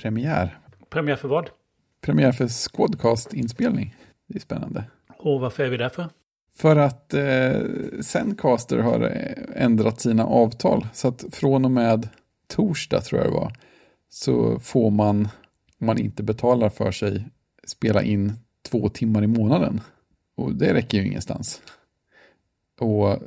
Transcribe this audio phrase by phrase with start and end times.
[0.00, 0.58] premiär.
[0.90, 1.50] Premiär för vad?
[2.00, 3.94] Premiär för Squadcast-inspelning.
[4.26, 4.84] Det är spännande.
[5.18, 6.08] Och varför är vi där för?
[6.56, 7.60] För att eh,
[8.00, 10.86] Zencaster har eh, ändrat sina avtal.
[10.92, 12.08] Så att från och med
[12.48, 13.52] torsdag tror jag det var.
[14.08, 15.28] Så får man,
[15.78, 17.24] om man inte betalar för sig,
[17.66, 18.32] spela in
[18.70, 19.80] två timmar i månaden.
[20.36, 21.62] Och det räcker ju ingenstans.
[22.80, 23.18] Och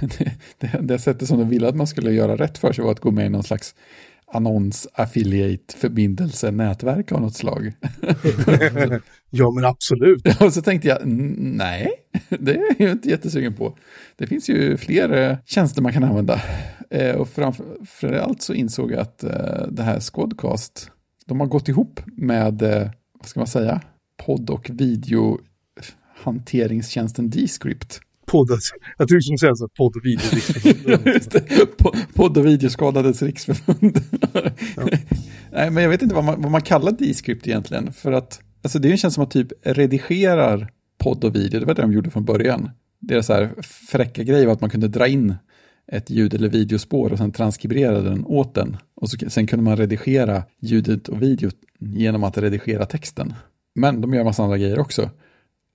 [0.00, 2.92] det, det, det sättet som de ville att man skulle göra rätt för sig var
[2.92, 3.74] att gå med i någon slags
[4.32, 7.72] annons affiliate förbindelse nätverk av något slag.
[9.30, 10.40] ja men absolut.
[10.40, 11.90] Och så tänkte jag, nej,
[12.28, 13.76] det är jag inte jättesugen på.
[14.16, 16.42] Det finns ju fler eh, tjänster man kan använda.
[16.90, 20.90] Eh, och framför allt så insåg jag att eh, det här Squadcast,
[21.26, 22.62] de har gått ihop med,
[23.18, 23.80] vad ska man säga,
[24.26, 28.00] podd och videohanteringstjänsten Descript
[28.32, 28.48] podd,
[28.98, 32.14] jag tror skulle säga så, podd och videoriksförbund.
[32.14, 34.00] podd och videoskadades riksförbund.
[34.76, 34.82] ja.
[35.52, 37.92] Nej, men jag vet inte vad man, vad man kallar Descript egentligen.
[37.92, 41.82] För att, alltså det känns som att typ redigerar podd och video, det var det
[41.82, 42.70] de gjorde från början.
[43.00, 43.50] Deras så här
[43.88, 45.34] fräcka grej var att man kunde dra in
[45.92, 48.76] ett ljud eller videospår och sen transkribera den åt den.
[48.94, 53.34] Och så, sen kunde man redigera ljudet och videot genom att redigera texten.
[53.74, 55.10] Men de gör massa andra grejer också.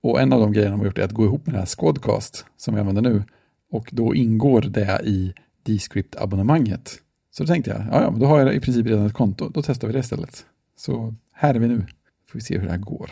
[0.02, 1.66] Och en av de grejerna de har gjort är att gå ihop med den här
[1.66, 3.22] Squadcast som vi använder nu.
[3.70, 7.00] Och då ingår det i Descript-abonnemanget.
[7.30, 9.62] Så då tänkte jag, ja, ja, då har jag i princip redan ett konto, då
[9.62, 10.44] testar vi det istället.
[10.76, 11.86] Så här är vi nu,
[12.28, 13.10] får vi se hur det här går.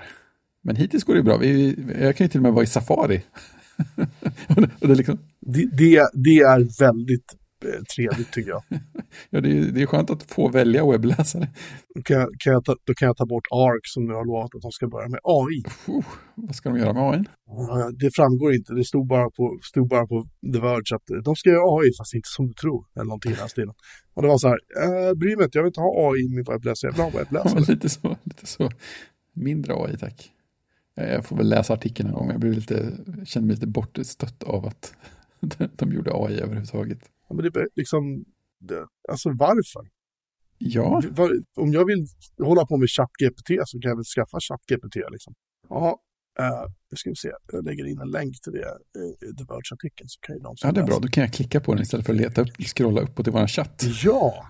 [0.63, 3.23] Men hittills går det bra, vi, jag kan ju till och med vara i Safari.
[4.81, 5.19] och det, liksom...
[5.41, 7.37] det, det, det är väldigt
[7.97, 8.63] trevligt tycker jag.
[9.31, 11.49] ja, det är, det är skönt att få välja webbläsare.
[11.95, 14.25] Då kan, jag, kan jag ta, då kan jag ta bort ARC som nu har
[14.25, 15.63] lovat att de ska börja med AI.
[15.89, 17.25] Uh, vad ska de göra med AI?
[17.99, 21.51] Det framgår inte, det stod bara på, stod bara på The Verge att de ska
[21.51, 22.87] göra AI fast inte som du tror.
[22.95, 23.75] Eller någonting i den stilen.
[24.15, 26.29] Och det var så här, äh, bry mig inte, jag vill inte ha AI i
[26.29, 27.61] min webbläsare, jag vill ha webbläsare.
[27.67, 28.71] Ja, lite så, lite så.
[29.33, 30.33] Mindre AI tack.
[30.95, 32.93] Jag får väl läsa artikeln en gång, jag blir lite,
[33.25, 34.95] känner mig lite bortstött av att
[35.77, 36.99] de gjorde AI överhuvudtaget.
[37.29, 38.25] Ja, men det är liksom,
[38.59, 39.91] det, alltså varför?
[40.59, 41.03] Ja.
[41.11, 42.07] Var, om jag vill
[42.39, 45.35] hålla på med ChatGPT så kan jag väl skaffa ChatGPT liksom.
[45.69, 46.01] Ja,
[46.41, 48.79] uh, nu ska vi se, jag lägger in en länk till det
[49.27, 51.61] i The Verge-artikeln så kan ju de Ja, det är bra, då kan jag klicka
[51.61, 53.83] på den istället för att leta upp, scrolla uppåt i vår chatt.
[54.05, 54.49] Ja.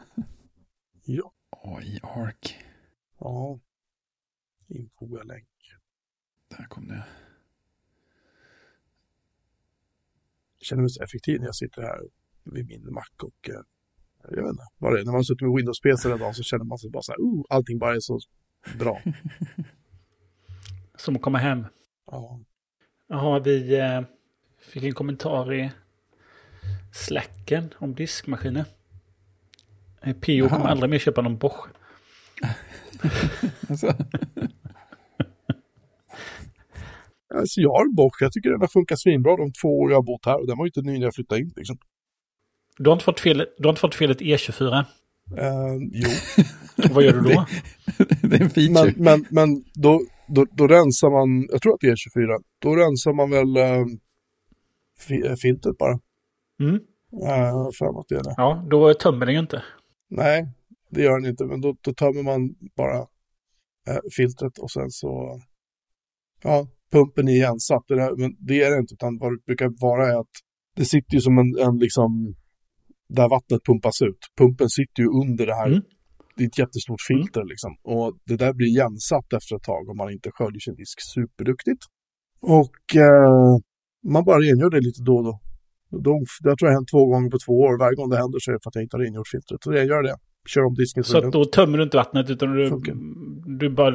[1.04, 1.32] Ja.
[1.50, 2.54] AI Arc.
[3.18, 3.60] Ja.
[4.68, 5.48] Infoga länk.
[6.48, 7.04] Där kom det.
[10.58, 12.00] Jag känner mig så effektiv när jag sitter här
[12.52, 13.62] vid min Mac och eh,
[14.30, 15.04] jag vet inte vad det är.
[15.04, 17.44] När man suttit med Windows-PC hela dagen så känner man sig bara så här, oh,
[17.48, 18.18] allting bara är så
[18.78, 19.02] bra.
[20.96, 21.66] Som att komma hem.
[22.10, 22.40] Ja.
[23.08, 24.00] Jaha, vi eh,
[24.58, 25.70] fick en kommentar i
[26.92, 28.64] Slacken om diskmaskiner.
[30.02, 31.66] Eh, Pio kommer aldrig mer köpa någon Bosch.
[33.68, 33.86] alltså.
[37.34, 40.02] alltså jag har Bosch, jag tycker den har funkat svinbra de två år jag har
[40.02, 41.52] bott här och den var ju inte ny när jag flyttade in.
[41.56, 41.78] Liksom.
[42.78, 44.84] Du har inte fått fel, du har inte fått felet E24?
[45.32, 46.08] Uh, jo.
[46.94, 47.46] vad gör du då?
[47.98, 48.94] det, det är en feature.
[48.96, 52.76] Men, men, men då, då, då rensar man, jag tror att det är E24, då
[52.76, 53.86] rensar man väl uh,
[55.36, 55.98] filtret bara.
[56.60, 56.74] Mm.
[56.74, 58.34] Uh, för att det är det.
[58.36, 59.62] Ja, då tömmer den ju inte.
[60.10, 60.48] Nej,
[60.90, 65.40] det gör den inte, men då, då tömmer man bara uh, filtret och sen så,
[66.42, 67.84] ja, pumpen är igensatt.
[67.88, 70.32] Det, men det är det inte, utan vad det brukar vara är att
[70.76, 72.36] det sitter ju som en, en liksom
[73.08, 74.18] där vattnet pumpas ut.
[74.38, 75.66] Pumpen sitter ju under det här.
[75.66, 75.82] Mm.
[76.36, 77.48] Det är ett jättestort filter mm.
[77.48, 77.72] liksom.
[77.82, 81.82] Och det där blir igensatt efter ett tag om man inte sköljer sin disk superduktigt.
[82.40, 83.52] Och eh,
[84.14, 85.34] man bara rengör det lite då och då.
[86.08, 86.14] då.
[86.42, 87.78] Jag tror det har hänt två gånger på två år.
[87.78, 89.62] Varje gång det händer så är det för att jag inte har rengjort filtret.
[89.64, 90.16] Så jag gör det.
[90.52, 91.04] Kör om disken.
[91.04, 92.70] Så, så då tömmer du inte vattnet utan du,
[93.60, 93.90] du bara...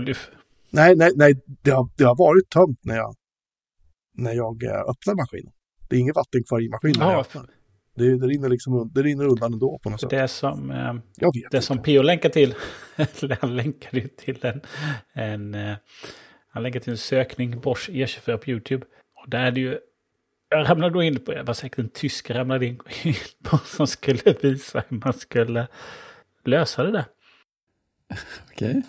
[0.69, 1.33] Nej, nej, nej.
[1.61, 3.15] Det har, det har varit tömt när jag,
[4.13, 5.53] när jag eh, öppnar maskinen.
[5.89, 7.09] Det är inget vatten kvar i maskinen.
[7.09, 7.25] Ja,
[8.01, 10.09] det, det, rinner liksom, det rinner undan ändå på något sätt.
[10.09, 10.93] Det som, eh,
[11.51, 12.01] det som P.O.
[12.01, 12.53] länkar till,
[13.41, 14.61] han länkade ju till en,
[15.13, 15.75] en eh,
[16.53, 18.85] han länkar till en sökning, Bosch E24 på YouTube.
[19.15, 19.79] Och där är det ju,
[20.49, 22.79] jag ramlade då in på, jag var säkert en tysk ramlade in
[23.43, 25.67] på som skulle visa hur man skulle
[26.45, 27.05] lösa det där.
[28.51, 28.69] Okej.
[28.69, 28.81] Okay.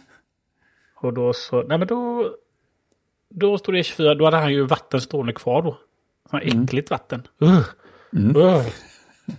[0.96, 2.30] Och då så, nej men då,
[3.28, 5.78] då stod det E24, då hade han ju vatten stående kvar då.
[6.32, 6.64] Mm.
[6.64, 7.22] Äckligt vatten.
[7.42, 7.64] Uh.
[8.12, 8.36] Mm.
[8.36, 8.66] Uh.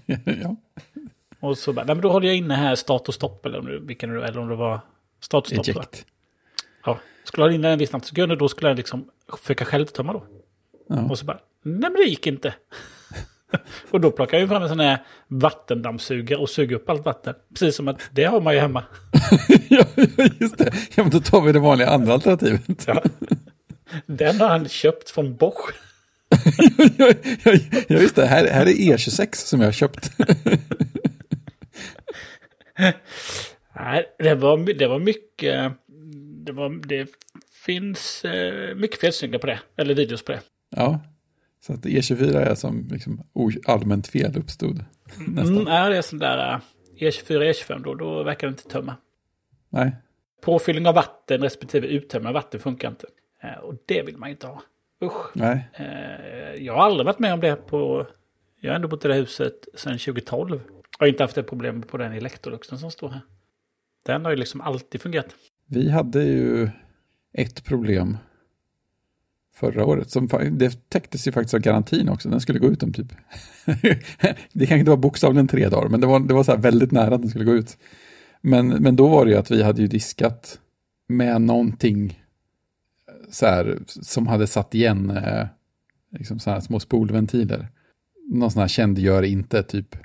[0.25, 0.55] ja.
[1.39, 4.09] Och så bara, nej men då håller jag inne här start och stopp eller, vilken,
[4.09, 4.79] eller om det var
[5.19, 5.67] start och stopp.
[5.67, 6.05] Eject.
[6.85, 9.09] Ja, skulle ha inne en viss antal sekunder då skulle jag liksom
[9.41, 10.23] försöka självtömma då.
[10.89, 11.01] Ja.
[11.09, 12.53] Och så bara, nej men det gick inte.
[13.91, 17.35] och då plockar jag fram en sån här vattendammsugare och suger upp allt vatten.
[17.49, 18.83] Precis som att det har man ju hemma.
[19.69, 19.85] ja,
[20.39, 20.73] just det.
[20.95, 22.83] Ja, men då tar vi det vanliga andra alternativet.
[22.87, 23.03] Ja.
[24.05, 25.73] Den har han köpt från Bosch.
[26.97, 27.13] Ja,
[27.43, 27.53] ja,
[27.87, 28.25] ja, just det.
[28.25, 30.11] Här, här är E26 som jag har köpt.
[33.75, 35.71] Nej, det var, det var mycket...
[36.45, 37.09] Det, var, det
[37.65, 39.59] finns eh, mycket felsynka på det.
[39.77, 40.41] Eller videos på det.
[40.75, 40.99] Ja,
[41.65, 43.23] så att E24 är som liksom
[43.65, 44.85] allmänt fel uppstod.
[45.27, 45.57] Nästan.
[45.57, 46.61] Mm, är det sån där
[46.99, 48.95] E24, E25 då, då verkar det inte tömma.
[49.69, 49.95] Nej.
[50.41, 53.07] Påfyllning av vatten respektive uttömning av vatten funkar inte.
[53.43, 54.61] Eh, och det vill man inte ha.
[55.03, 55.35] Usch.
[55.35, 55.69] Nej.
[55.73, 58.07] Eh, jag har aldrig varit med om det på...
[58.61, 60.61] Jag har ändå bott i det huset sedan 2012.
[60.99, 63.21] Jag har inte haft ett problem på den Electroluxen som står här.
[64.05, 65.35] Den har ju liksom alltid fungerat.
[65.67, 66.69] Vi hade ju
[67.33, 68.17] ett problem
[69.55, 70.11] förra året.
[70.11, 72.29] Som, det täcktes ju faktiskt av garantin också.
[72.29, 73.07] Den skulle gå ut om typ...
[74.53, 77.15] det kanske inte var bokstavligen tre dagar, men det var, det var så väldigt nära
[77.15, 77.77] att den skulle gå ut.
[78.41, 80.59] Men, men då var det ju att vi hade ju diskat
[81.07, 82.22] med någonting
[83.33, 85.47] så här, som hade satt igen eh,
[86.11, 87.67] liksom så här små spolventiler.
[88.31, 89.95] Någon sån här känd gör inte typ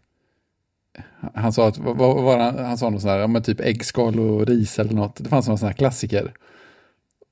[1.35, 4.21] han sa att, vad, vad, han, han sa något sån här, ja men typ äggskal
[4.21, 5.17] och ris eller något.
[5.17, 6.33] Det fanns någon sån här klassiker.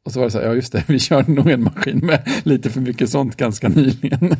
[0.05, 2.29] Och så var det så här, ja just det, vi körde nog en maskin med
[2.43, 4.29] lite för mycket sånt ganska nyligen.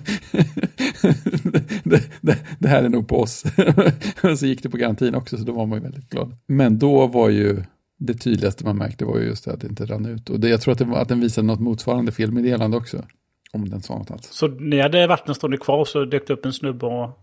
[1.85, 3.45] det, det, det, här är nog på oss.
[4.23, 6.37] och så gick det på garantin också, så då var man ju väldigt glad.
[6.47, 7.63] Men då var ju
[7.99, 10.31] det tydligaste man märkte var ju just det att det inte rann ut.
[10.31, 13.05] Och det, jag tror att, det, att den visade något motsvarande felmeddelande också.
[13.53, 14.29] Om den sa något alls.
[14.33, 17.19] Så ni hade vattenståndet kvar så dök det upp en snubbe och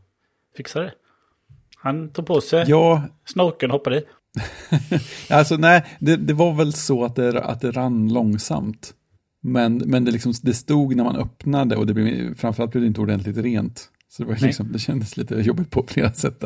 [0.58, 0.94] fixade det?
[1.76, 3.04] Han tog på sig ja.
[3.26, 4.04] snorkeln och hoppade i.
[5.30, 8.94] alltså nej, det, det, var väl så att det, att det rann långsamt.
[9.42, 12.88] Men, men det, liksom, det stod när man öppnade och det blev, framförallt blev det
[12.88, 13.90] inte ordentligt rent.
[14.10, 16.44] Så det, var liksom, det kändes lite jobbigt på flera sätt.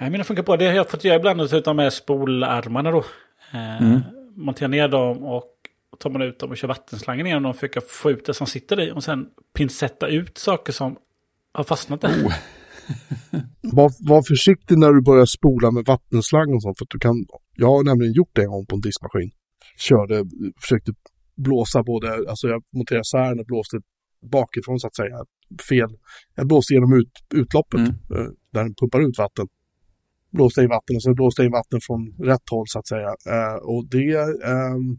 [0.00, 0.56] Nej, mina funkar på.
[0.56, 3.04] Det har jag fått göra ibland dessutom med spolarmarna då.
[3.52, 4.00] Eh, mm.
[4.36, 5.44] Montera ner dem och
[5.98, 8.46] tar man ut dem och kör vattenslangen igenom dem för att få ut det som
[8.46, 8.92] sitter i.
[8.92, 10.96] Och sen pincetta ut saker som
[11.52, 12.10] har fastnat där.
[12.10, 12.34] Oh.
[13.62, 16.78] var, var försiktig när du börjar spola med vattenslang och sånt.
[16.78, 19.30] För att du kan, jag har nämligen gjort det en gång på en diskmaskin.
[19.78, 20.24] Körde,
[20.60, 20.92] försökte
[21.36, 23.76] blåsa både, alltså jag monterade isär och blåste
[24.32, 25.16] bakifrån så att säga.
[25.68, 25.90] Fel.
[26.34, 27.90] Jag blåste genom ut, utloppet mm.
[27.90, 29.46] Eh, där den pumpar ut vatten.
[30.30, 33.08] Blåste i vatten och sen blåste in vatten från rätt håll så att säga.
[33.08, 34.98] Uh, och det, um,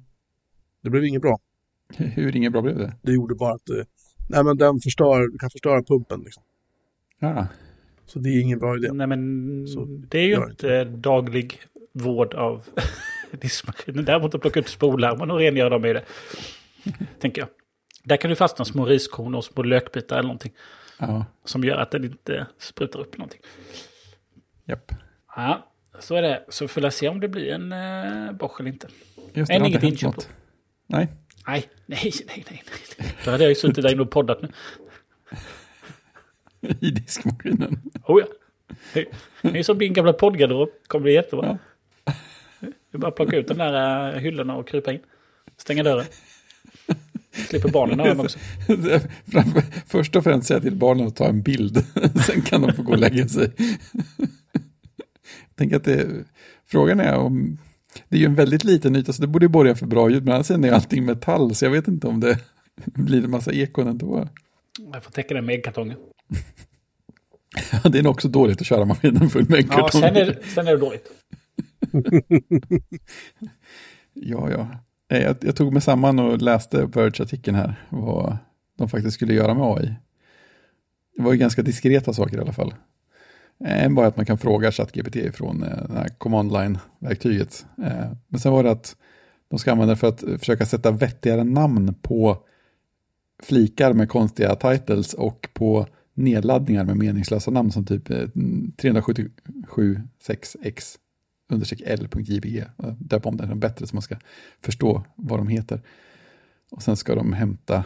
[0.83, 1.39] det blev inget bra.
[1.97, 2.95] Hur inget bra blev det?
[3.01, 3.83] Det gjorde bara att uh,
[4.29, 6.21] nej, men den förstör, kan förstöra pumpen.
[6.21, 6.43] Liksom.
[7.19, 7.47] Ja.
[8.05, 8.91] Så det är ingen bra idé.
[8.93, 11.61] Nej, men så det är ju inte, inte daglig
[11.93, 12.65] vård av
[13.31, 14.05] diskmaskinen.
[14.05, 16.03] Däremot att plocka ut spolarmarna och rengöra dem i det.
[17.19, 17.49] tänker jag.
[18.03, 20.53] Där kan du fastna små riskorn och små lökbitar eller någonting.
[20.99, 21.25] Ja.
[21.45, 23.41] Som gör att den inte sprutar upp någonting.
[24.65, 24.91] Japp.
[25.35, 25.67] Ja,
[25.99, 26.45] så är det.
[26.49, 28.87] Så får jag se om det blir en uh, Bosch eller inte.
[29.33, 30.15] Just det, Än inget inköp.
[30.87, 31.07] Nej.
[31.47, 32.63] Nej, nej, nej, nej.
[33.25, 34.49] Då hade jag ju suttit där inne och poddat nu.
[36.79, 37.81] I diskmaskinen.
[38.03, 38.27] Oh ja.
[39.41, 40.69] Det är som din gamla poddgarderob.
[40.87, 41.59] kommer bli jättebra.
[42.05, 42.13] Ja.
[42.91, 44.99] Du bara plocka ut de där uh, hyllorna och krypa in.
[45.57, 46.05] Stänga dörren.
[47.31, 48.39] Slipper barnen dem också.
[49.87, 51.85] Först och främst säga till barnen att ta en bild.
[52.25, 53.51] Sen kan de få gå och lägga sig.
[55.59, 56.07] Tänker att det,
[56.65, 57.57] frågan är om...
[58.09, 60.25] Det är ju en väldigt liten yta så det borde borga för bra ljud.
[60.25, 62.39] Men sen är allting metall så jag vet inte om det
[62.85, 64.27] blir en massa ekon ändå.
[64.93, 65.97] Jag får täcka den med äggkartonger.
[67.71, 70.07] Ja, det är nog också dåligt att köra maskinen full med äggkartonger.
[70.07, 71.11] Ja, sen är, sen är det dåligt.
[74.13, 74.67] ja, ja.
[75.07, 77.85] Jag, jag, tog mig samman och läste Verge-artikeln här.
[77.89, 78.37] Vad
[78.77, 79.93] de faktiskt skulle göra med AI.
[81.17, 82.73] Det var ju ganska diskreta saker i alla fall.
[83.65, 87.65] Eh, en var att man kan fråga ChatGPT från eh, det här command line-verktyget.
[87.77, 88.95] Eh, men sen var det att
[89.49, 92.37] de ska använda det för att försöka sätta vettigare namn på
[93.43, 100.71] flikar med konstiga titles och på nedladdningar med meningslösa namn som typ 377.6x eh,
[101.53, 102.57] understreck l.jpg.
[102.57, 102.65] Eh,
[102.99, 104.15] Döpa om den bättre så man ska
[104.61, 105.81] förstå vad de heter.
[106.71, 107.83] Och sen ska de hämta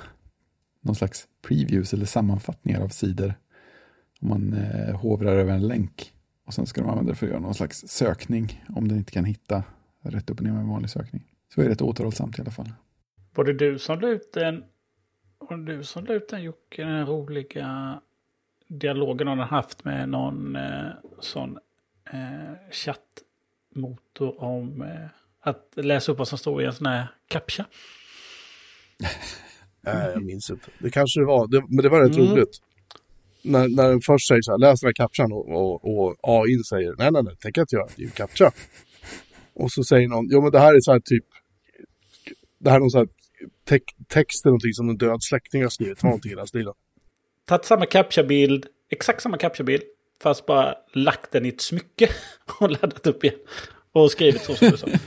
[0.81, 3.33] någon slags previews eller sammanfattningar av sidor.
[4.23, 6.13] Om man eh, hovrar över en länk.
[6.45, 8.63] Och sen ska de använda det för att göra någon slags sökning.
[8.75, 9.63] Om den inte kan hitta
[10.01, 11.23] rätt upp och ner med en vanlig sökning.
[11.53, 12.71] Så är det rätt återhållsamt i alla fall.
[13.35, 14.63] Var det du som la ut den,
[15.37, 18.01] var det du som la ut den Jocke, den roliga
[18.67, 20.89] dialogen han har haft med någon eh,
[21.19, 21.57] sån
[22.13, 25.07] eh, chattmotor om eh,
[25.39, 27.65] att läsa upp vad som står i en sån här captcha.
[29.81, 30.69] Nej, jag minns inte.
[30.79, 32.27] Det kanske det var, det, men det var rätt mm.
[32.27, 32.61] roligt.
[33.43, 36.63] När, när den först säger så här, läs den här captchan och, och, och AI
[36.69, 38.51] säger nej, nej, nej, tänker jag inte göra, det är ju captcha.
[39.53, 41.25] Och så säger någon, jo men det här är så här typ,
[42.59, 43.07] det här är någon så här
[43.69, 46.73] te text eller någonting som en död släkting har skrivit, någonting i den stilen.
[47.45, 49.83] Tagit samma captcha-bild, exakt samma captcha-bild,
[50.23, 52.09] fast bara lagt den i ett smycke
[52.59, 53.39] och laddat upp igen.
[53.91, 54.87] Och skrivit så som du sa.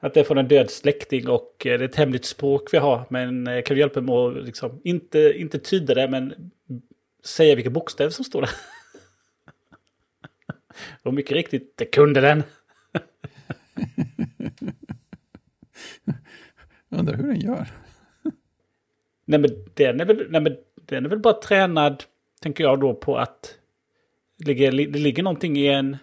[0.00, 2.78] Att det är från en död släkting och eh, det är ett hemligt språk vi
[2.78, 3.06] har.
[3.10, 6.50] Men eh, kan du hjälpa mig att liksom, inte, inte tyda det, men
[7.26, 8.50] säga vilka bokstäver som står där?
[11.02, 12.42] Och mycket riktigt, det kunde den.
[16.88, 17.68] Undrar hur den gör.
[19.24, 20.56] Nej men, den är väl, nej men
[20.86, 22.04] den är väl bara tränad,
[22.40, 23.54] tänker jag då, på att
[24.38, 25.96] det ligger, det ligger någonting i en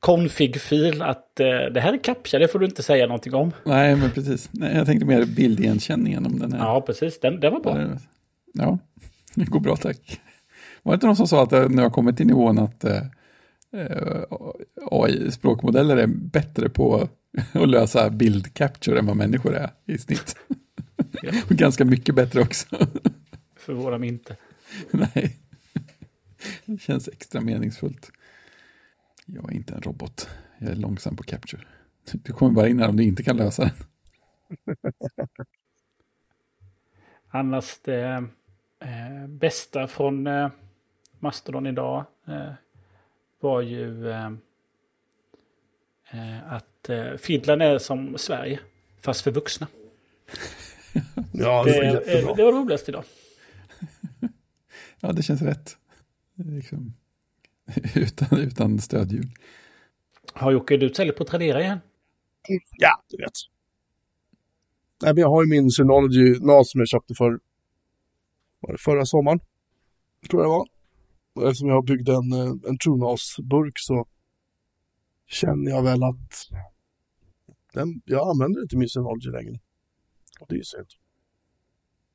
[0.00, 3.52] config-fil att eh, det här är captcha, det får du inte säga någonting om.
[3.64, 4.48] Nej, men precis.
[4.52, 6.58] Nej, jag tänkte mer bildigenkänningen om den här.
[6.58, 7.20] Ja, precis.
[7.20, 7.98] Den, den var bra.
[8.52, 8.78] Ja,
[9.44, 10.20] det går bra tack.
[10.82, 13.02] Var det inte någon som sa att det nu har kommit till nivån att eh,
[13.72, 14.22] eh
[14.90, 17.08] AI-språkmodeller är bättre på
[17.52, 20.36] att lösa bildcapture än vad människor är i snitt?
[21.22, 21.32] Ja.
[21.48, 22.66] Ganska mycket bättre också.
[23.56, 24.36] Förvånar mig inte.
[24.90, 25.36] Nej,
[26.64, 28.10] det känns extra meningsfullt.
[29.26, 30.28] Jag är inte en robot.
[30.58, 31.62] Jag är långsam på capture.
[32.12, 33.72] Du kommer bara in här om du inte kan lösa den.
[37.28, 38.28] Annars det
[38.86, 40.48] eh, bästa från eh,
[41.18, 42.52] Mastodon idag eh,
[43.40, 44.26] var ju eh,
[46.10, 48.60] eh att eh, Finland är som Sverige,
[49.00, 49.66] fast för vuxna.
[51.32, 52.34] ja, det, det var jättebra.
[52.34, 53.04] Det var roligast idag.
[55.00, 55.76] ja, det känns rätt.
[56.34, 56.94] Liksom,
[57.94, 59.26] utan, utan stödhjul.
[60.32, 61.78] Har Jocke, du säljer på Tradera igen?
[62.78, 63.32] Ja, du vet.
[65.02, 67.38] Nej, men jag har ju min Synology NAS som jag köpte för
[68.60, 69.40] var det förra sommaren.
[70.30, 70.68] Tror jag det var.
[71.34, 74.06] Och eftersom jag byggde en, eh, en TrueNAS-burk så
[75.26, 76.32] känner jag väl att
[77.72, 79.60] den, jag använder inte min Synology längre.
[80.40, 80.86] Och det är ju synd.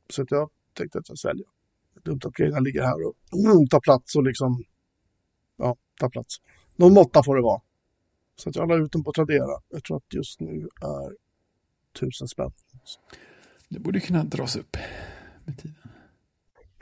[0.10, 1.46] Så att jag tänkte att jag säljer.
[1.94, 4.64] Det är dumt att grejerna ligger här och tar plats och liksom
[5.58, 6.36] ja, tar plats.
[6.76, 7.62] Någon måtta får det vara.
[8.36, 9.62] Så att jag la ut den på Tradera.
[9.70, 11.16] Jag tror att just nu är
[12.00, 12.52] tusen spänn.
[13.70, 14.78] Det borde kunna dras upp
[15.46, 15.81] med tiden.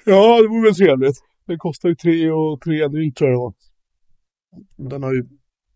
[0.06, 1.18] Ja, det vore väl trevligt.
[1.48, 3.53] Den kostar ju tre och tre drygt tror jag.
[4.75, 5.24] Den har ju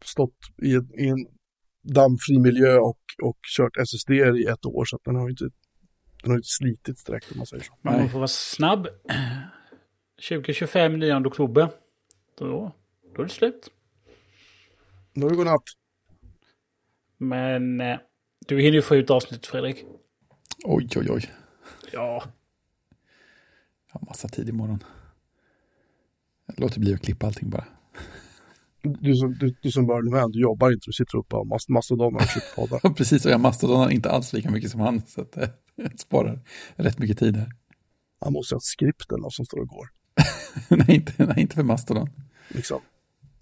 [0.05, 1.27] stått i, en, i en
[1.93, 5.49] dammfri miljö och, och kört SSD i ett år så att den har ju inte,
[6.23, 7.73] den har inte slitit direkt om man säger så.
[7.81, 8.87] Man får vara snabb.
[10.29, 11.69] 2025, 9 oktober.
[12.37, 12.71] Då
[13.15, 13.69] då är det slut.
[15.13, 15.63] Då är det godnatt.
[17.17, 17.97] Men eh,
[18.47, 19.85] du hinner ju få ut avsnittet Fredrik.
[20.63, 21.31] Oj, oj, oj.
[21.91, 22.23] Ja.
[23.93, 24.83] Jag har massa tid imorgon.
[26.45, 27.65] Jag låter bli att klippa allting bara.
[28.81, 31.71] Du som, du, du som började med, du jobbar inte, du sitter uppe och har
[31.73, 32.21] mastodon och
[32.55, 32.79] poddar.
[32.83, 35.43] Ja, precis, och jag mastodonar inte alls lika mycket som han, så att det
[35.77, 36.39] eh, sparar
[36.75, 37.51] rätt mycket tid här.
[38.19, 39.89] Han måste ha ett skript eller något som står och går.
[40.69, 42.09] nej, inte, nej, inte för mastodon.
[42.47, 42.81] Liksom.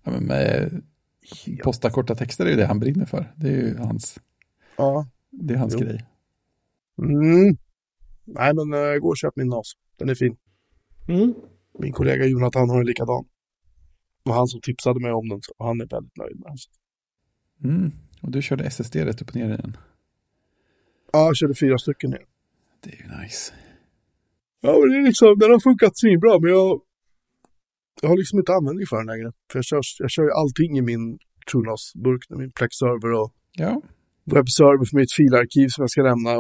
[0.03, 0.81] Ja, men med
[1.63, 3.33] posta korta texter är ju det han brinner för.
[3.35, 4.19] Det är ju hans,
[4.77, 5.07] ja.
[5.29, 6.05] det är hans grej.
[6.97, 7.57] Mm.
[8.25, 9.73] Nej, men uh, gå och köp min NAS.
[9.97, 10.37] Den är fin.
[11.07, 11.33] Mm.
[11.79, 13.25] Min kollega Jonathan har en likadan.
[14.25, 17.71] Och han som tipsade mig om den, och han är väldigt nöjd med den.
[17.71, 17.91] Mm.
[18.21, 19.77] Och du körde SSD rätt upp och ner i den?
[21.13, 22.25] Ja, jag körde fyra stycken ner.
[22.79, 23.53] Det är ju nice.
[24.61, 26.81] Ja, men det är liksom, den har funkat svinbra, men jag
[28.01, 29.31] jag har liksom inte användning för den längre.
[29.51, 31.17] För jag kör, jag kör ju allting i min
[31.51, 33.81] TrueNAS-burk, min Plex-server och ja.
[34.25, 36.31] webbserver för mitt filarkiv som jag ska lämna.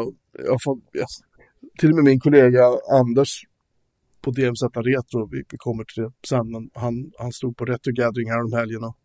[0.51, 1.05] Jag får, ja.
[1.79, 2.63] Till och med min kollega
[2.99, 3.31] Anders
[4.21, 7.91] på DMZ Retro, vi, vi kommer till det sen, men han, han stod på Retro
[7.91, 8.97] Gathering här om helgen och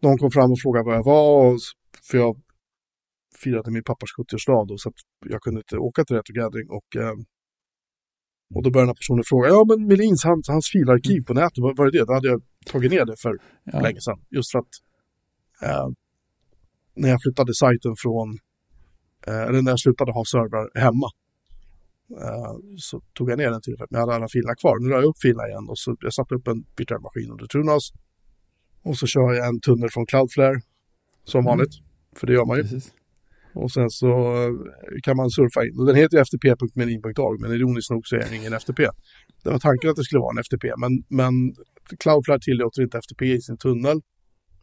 [0.00, 1.58] någon kom fram och frågade var jag var,
[2.10, 2.40] för jag
[3.42, 4.94] firade min pappas 70-årsdag då, så att
[5.32, 7.14] jag kunde inte åka till Retro Gathering och eh,
[8.54, 11.58] och då började den här personen fråga, ja men Melins, hans, hans filarkiv på nätet,
[11.58, 12.04] vad var det?
[12.04, 13.80] Då hade jag tagit ner det för ja.
[13.80, 14.20] länge sedan.
[14.30, 14.74] Just för att
[15.62, 15.88] eh,
[16.94, 18.28] när jag flyttade sajten från,
[19.26, 21.08] eh, eller när jag slutade ha servrar hemma,
[22.76, 24.78] så tog jag ner den till att jag hade alla filerna kvar.
[24.78, 27.46] Nu la jag upp filerna igen och så jag satte upp en virtuell maskin under
[27.46, 27.92] Trunas.
[28.82, 30.60] Och så kör jag en tunnel från Cloudflare,
[31.24, 31.48] som mm.
[31.50, 31.74] vanligt.
[32.16, 32.62] För det gör man ju.
[32.62, 32.92] Precis.
[33.54, 34.10] Och sen så
[34.42, 34.50] eh,
[35.02, 35.78] kan man surfa in.
[35.78, 38.88] Och den heter ju ftp.menin.org, men ironiskt nog så är den ingen FTP.
[39.42, 41.54] Det var tanken att det skulle vara en FTP, men, men
[41.98, 44.00] Cloudflare tillåter inte FTP i sin tunnel.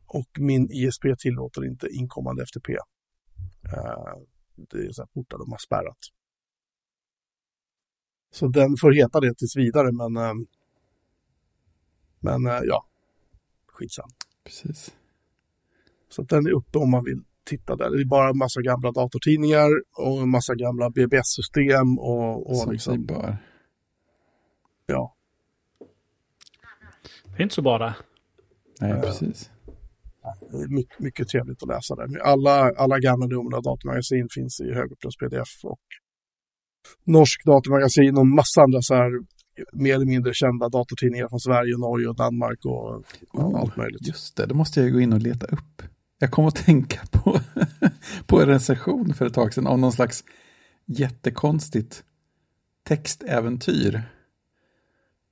[0.08, 2.70] Och min ISP tillåter inte inkommande FTP.
[2.72, 2.78] Uh,
[3.74, 4.18] eh,
[4.72, 5.98] det är så här portar de har spärrat.
[8.32, 10.46] Så den får heta det tills vidare, men, uh,
[12.20, 12.86] men uh, ja,
[13.68, 14.10] skitsam.
[14.44, 14.96] Precis.
[16.10, 17.90] Så att den är uppe om man vill titta där.
[17.90, 22.72] Det är bara en massa gamla datortidningar och en massa gamla BBS-system och, och Som
[22.72, 23.38] liksom, bör.
[24.86, 25.16] ja.
[27.24, 27.96] Det är inte så bara.
[28.82, 29.52] Nej, precis.
[30.52, 32.20] Det är mycket, mycket trevligt att läsa där.
[32.20, 35.82] Alla, alla gamla nummer av datamagasin finns i högupplöst pdf och
[37.04, 39.12] norsk datamagasin och massa andra så här
[39.74, 44.08] mer eller mindre kända datortidningar från Sverige, Norge och Danmark och Oh, allt möjligt.
[44.08, 45.82] Just det, då måste jag gå in och leta upp.
[46.20, 47.40] Jag kom att tänka på,
[48.26, 50.24] på en recension för ett tag sedan av någon slags
[50.86, 52.04] jättekonstigt
[52.84, 54.04] textäventyr.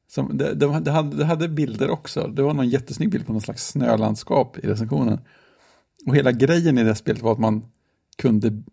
[0.07, 2.27] Som, det, det, det, hade, det hade bilder också.
[2.27, 5.19] Det var någon jättesnygg bild på någon slags snölandskap i recensionen.
[6.07, 7.65] Och hela grejen i det spelet var att man
[8.17, 8.63] kunde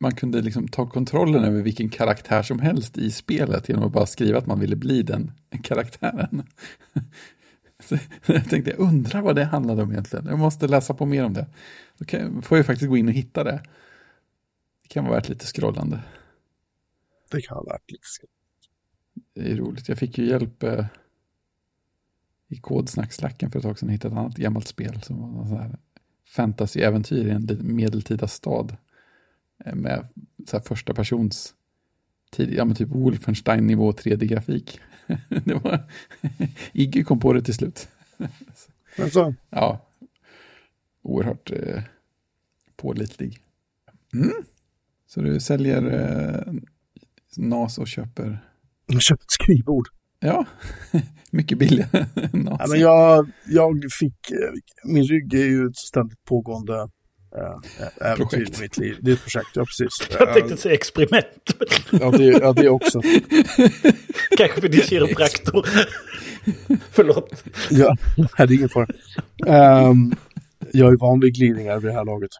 [0.00, 4.06] man kunde liksom ta kontrollen över vilken karaktär som helst i spelet genom att bara
[4.06, 5.32] skriva att man ville bli den
[5.62, 6.42] karaktären.
[7.84, 10.26] Så jag tänkte, jag undrar vad det handlade om egentligen.
[10.26, 11.46] Jag måste läsa på mer om det.
[11.98, 13.62] Då kan, får jag faktiskt gå in och hitta det.
[14.82, 16.02] Det kan vara värt lite scrollande.
[17.30, 18.04] Det kan vara värt lite.
[19.34, 19.88] Det är roligt.
[19.88, 20.86] Jag fick ju hjälp eh,
[22.48, 23.88] i kodsnackslacken för ett tag sedan.
[23.88, 25.78] Jag hittade ett annat gammalt spel som var någon sån här
[26.36, 28.76] fantasy-äventyr i en medeltida stad.
[29.64, 30.08] Eh, med
[30.46, 31.54] så första persons
[32.30, 34.80] tid, ja men typ Wolfenstein nivå 3D-grafik.
[35.44, 35.82] det var,
[36.72, 37.88] Iggy kom på det till slut.
[38.98, 39.86] Men så, Ja,
[41.02, 41.82] oerhört eh,
[42.76, 43.38] pålitlig.
[44.14, 44.32] Mm.
[45.06, 46.52] Så du säljer eh,
[47.36, 48.38] NAS och köper,
[48.86, 49.88] jag köpte ett skrivbord.
[50.20, 50.46] ja,
[51.30, 52.06] mycket billigare.
[52.32, 54.52] Ja, men jag, jag fick, eh,
[54.84, 56.88] min rygg är ju ett ständigt pågående
[57.34, 58.58] äh, äventyr Projekt.
[58.58, 58.96] i mitt liv.
[59.00, 60.16] Det är ett projekt, ja precis.
[60.18, 61.54] Jag tänkte säga experiment.
[61.92, 63.00] ja, det, ja, det också.
[64.38, 65.66] Kanske för din kiropraktor.
[66.90, 67.44] Förlåt.
[67.70, 67.96] Ja,
[68.36, 68.86] det är ingen fara.
[69.46, 70.12] Ehm,
[70.72, 72.30] jag är van vid glidningar vid det här laget.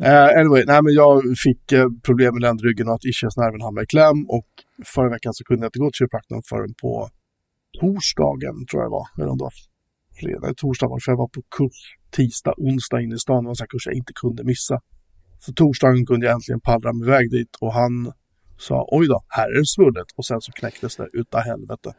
[0.00, 3.86] Uh, anyway, nej, men jag fick uh, problem med ländryggen och att ischiasnerven hamnade i
[3.86, 4.26] kläm.
[4.28, 4.46] Och
[4.94, 7.08] förra veckan så kunde jag inte gå till kiropraktorn förrän på
[7.80, 9.06] torsdagen, tror jag det var.
[9.18, 9.52] Eller om det var
[10.20, 11.78] fredag, torsdag var för jag var på kurs
[12.10, 13.42] tisdag, onsdag inne i stan.
[13.42, 14.80] Det var en sån kurs jag inte kunde missa.
[15.38, 18.12] Så torsdagen kunde jag äntligen pallra mig iväg dit och han
[18.58, 20.08] sa oj då, här är det svullet.
[20.16, 21.90] Och sen så knäcktes det utav helvete.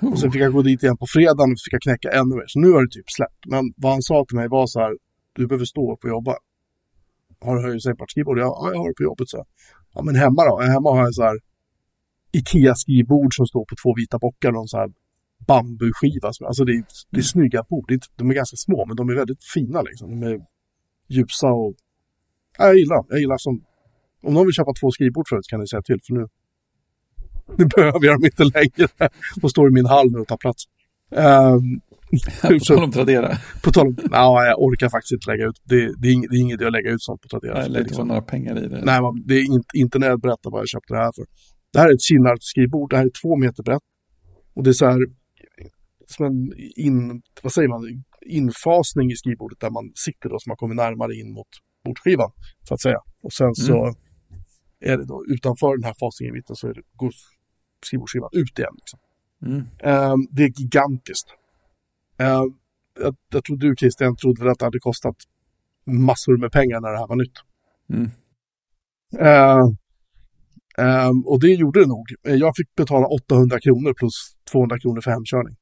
[0.00, 2.34] Och sen fick jag gå dit igen på fredagen och så fick jag knäcka ännu
[2.38, 2.46] mer.
[2.46, 3.42] Så nu har det typ släppt.
[3.46, 4.92] Men vad han sa till mig var så här,
[5.32, 6.34] du behöver stå upp och jobba.
[7.40, 8.38] Har du höjdsänkbart skrivbord?
[8.38, 9.36] Ja, jag har det på jobbet, så.
[9.36, 9.46] jag.
[9.94, 10.60] Ja, men hemma då?
[10.60, 11.38] Hemma har jag så här
[12.32, 14.88] Ikea-skrivbord som står på två vita bockar och en så här
[15.46, 16.28] bambuskiva.
[16.28, 17.84] Alltså det är, det är snygga bord.
[17.88, 20.20] Det är, de är ganska små, men de är väldigt fina liksom.
[20.20, 20.38] De är
[21.08, 21.74] ljusa och...
[22.58, 23.04] Ja, jag gillar.
[23.08, 23.64] Jag gillar som...
[24.22, 26.26] Om någon vill köpa två skrivbord förut kan ni säga till, för nu...
[27.58, 28.88] Nu behöver jag dem inte längre.
[29.40, 30.62] De står i min hall nu och tar plats.
[31.16, 31.80] Ehm,
[32.42, 33.36] På tal om Tradera.
[33.62, 33.96] på tal om...
[34.10, 35.60] Ja, jag orkar faktiskt inte lägga ut.
[35.64, 37.62] Det, det, är, ing, det är ingen idé att lägga ut sånt på Tradera.
[37.62, 38.84] Jag Det är liksom- några pengar i det.
[38.84, 41.24] Nej, man, det är inte, inte när jag berättar vad jag köpte det här för.
[41.72, 42.90] Det här är ett Kinnarp-skrivbord.
[42.90, 43.82] Det här är två meter brett.
[44.54, 45.00] Och det är så här
[46.12, 50.56] som en in, vad säger man, infasning i skrivbordet där man sitter då så man
[50.56, 51.48] kommer närmare in mot
[51.84, 52.32] bordsskivan,
[52.68, 53.00] så att säga.
[53.22, 53.94] Och sen så
[54.80, 57.12] är det då utanför den här fasningen i mitten så är det, går
[57.86, 58.74] skrivbordsskivan ut igen.
[58.76, 58.98] Liksom.
[59.46, 59.60] Mm.
[59.78, 61.28] Ehm, det är gigantiskt.
[62.18, 62.54] Ehm,
[63.00, 65.16] jag, jag tror du Christian trodde väl att det hade kostat
[65.86, 67.38] massor med pengar när det här var nytt.
[67.92, 68.10] Mm.
[69.18, 69.66] Eh,
[70.78, 72.06] ehm, och det gjorde det nog.
[72.22, 75.56] Jag fick betala 800 kronor plus 200 kronor för hemkörning.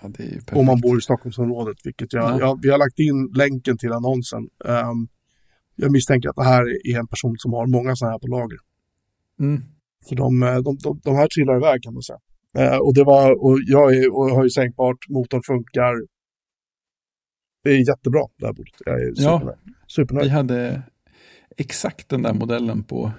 [0.00, 0.08] Ja.
[0.52, 2.38] Om man bor i Stockholmsområdet, vilket jag, Ja.
[2.40, 4.48] jag, vi har lagt in länken till annonsen.
[4.64, 5.08] Ehm,
[5.76, 8.58] jag misstänker att det här är en person som har många sådana här på lager.
[9.40, 9.62] Mm.
[10.08, 12.18] För de, eh, de, de, de här trillar iväg kan man säga.
[12.58, 15.94] Eh, och det var, och jag är, och har ju sänkbart, motorn funkar.
[17.64, 18.74] Det är jättebra det här bordet.
[18.86, 19.38] Jag är Ja.
[19.38, 19.58] supernöjd.
[19.86, 20.24] supernöjd.
[20.26, 20.82] Vi hade
[21.56, 23.12] exakt den där modellen på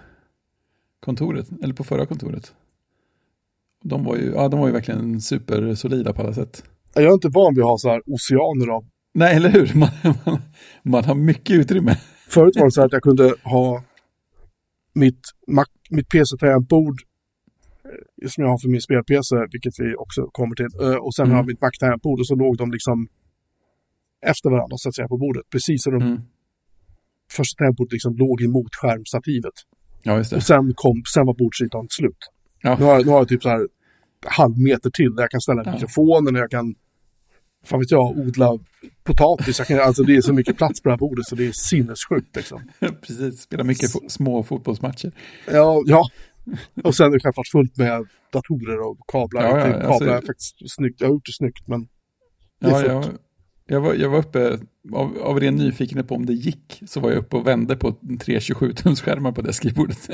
[1.00, 2.54] kontoret, eller på förra kontoret.
[3.84, 6.64] De var ju, ja, de var ju verkligen supersolida på alla sätt.
[6.94, 9.72] Jag är inte van vid att ha så här oceaner av Nej, eller hur?
[9.76, 9.90] Man,
[10.26, 10.40] man,
[10.84, 11.98] man har mycket utrymme.
[12.28, 13.84] Förut var det så här att jag kunde ha
[14.94, 15.20] mitt,
[15.90, 16.96] mitt PC-tangentbord
[18.22, 20.66] eh, som jag har för min spel-PC, vilket vi också kommer till.
[20.82, 21.32] eh, Och sen Mm.
[21.34, 23.08] har jag mitt Mac-tangentbord och så låg de liksom
[24.26, 25.44] efter varandra så att säga på bordet.
[25.50, 26.22] Precis som de Mm.
[27.38, 29.54] första tangentbordet liksom låg emot skärmstativet.
[30.04, 30.20] Ja.
[30.20, 32.22] Och sen, kom, sen var bordsytan slut.
[32.62, 32.76] Ja.
[32.80, 33.68] Nu, har, nu har jag typ så här
[34.26, 35.72] halv meter till där jag kan ställa Ja.
[35.74, 36.76] mikrofonen och jag kan,
[37.66, 38.60] fan vet jag, odla
[39.04, 39.60] potatis.
[39.60, 41.52] Jag kan, alltså det är så mycket plats på det här bordet så det är
[41.52, 42.62] sinnessjukt liksom.
[43.02, 45.12] Precis, spela mycket fo- små fotbollsmatcher.
[45.52, 46.10] Ja, ja.
[46.84, 49.44] Och sen är det självklart fullt med datorer och kablar.
[49.44, 51.02] Ja, ja, Inte alltså- kablar är faktiskt snyggt.
[51.02, 51.88] Jag har gjort det snyggt, men
[52.62, 53.22] Det är Ja, fullt.
[53.68, 54.60] Jag, var, jag var uppe,
[54.94, 57.92] av, av ren nyfikenhet på om det gick, så var jag uppe och vände på
[57.92, 60.10] 327-tumsskärmar på det skrivbordet.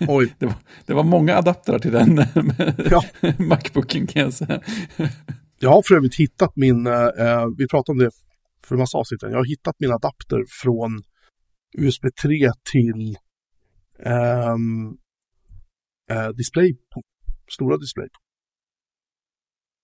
[0.08, 0.34] Oj.
[0.38, 0.54] Det var,
[0.86, 2.16] det var många adaptrar till den
[2.90, 3.04] ja.
[3.38, 4.62] Macbooken kan jag säga.
[5.58, 8.10] Jag har för övrigt hittat min, eh, vi pratade om det
[8.66, 11.02] för en massa avsnitt jag har hittat min adapter från
[11.78, 13.16] USB 3 till
[14.06, 14.98] um,
[16.10, 16.76] eh, display,
[17.54, 18.08] stora display.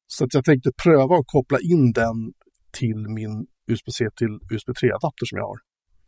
[0.07, 2.33] Så att jag tänkte pröva att koppla in den
[2.79, 3.35] till min
[3.71, 5.59] USB-C till USB 3-adapter som jag har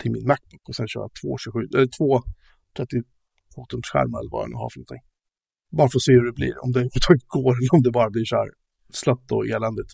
[0.01, 2.11] till min Macbook och sen köra två 27, eller två
[2.79, 5.03] 32-tums-skärmar eller vad jag nu har för någonting.
[5.79, 8.11] Bara för att se hur det blir, om det överhuvudtaget går eller om det bara
[8.11, 8.51] blir så här
[9.03, 9.93] slött och eländigt.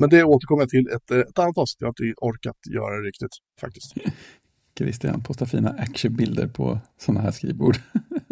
[0.00, 1.80] Men det återkommer jag till ett, ett annat avsnitt.
[1.80, 3.90] Jag har inte orkat göra det riktigt faktiskt.
[4.78, 7.76] Christian postar fina actionbilder på sådana här skrivbord.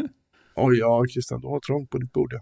[0.57, 2.33] Oj, ja Christian, du har trångt på ditt bord.
[2.33, 2.41] Ja.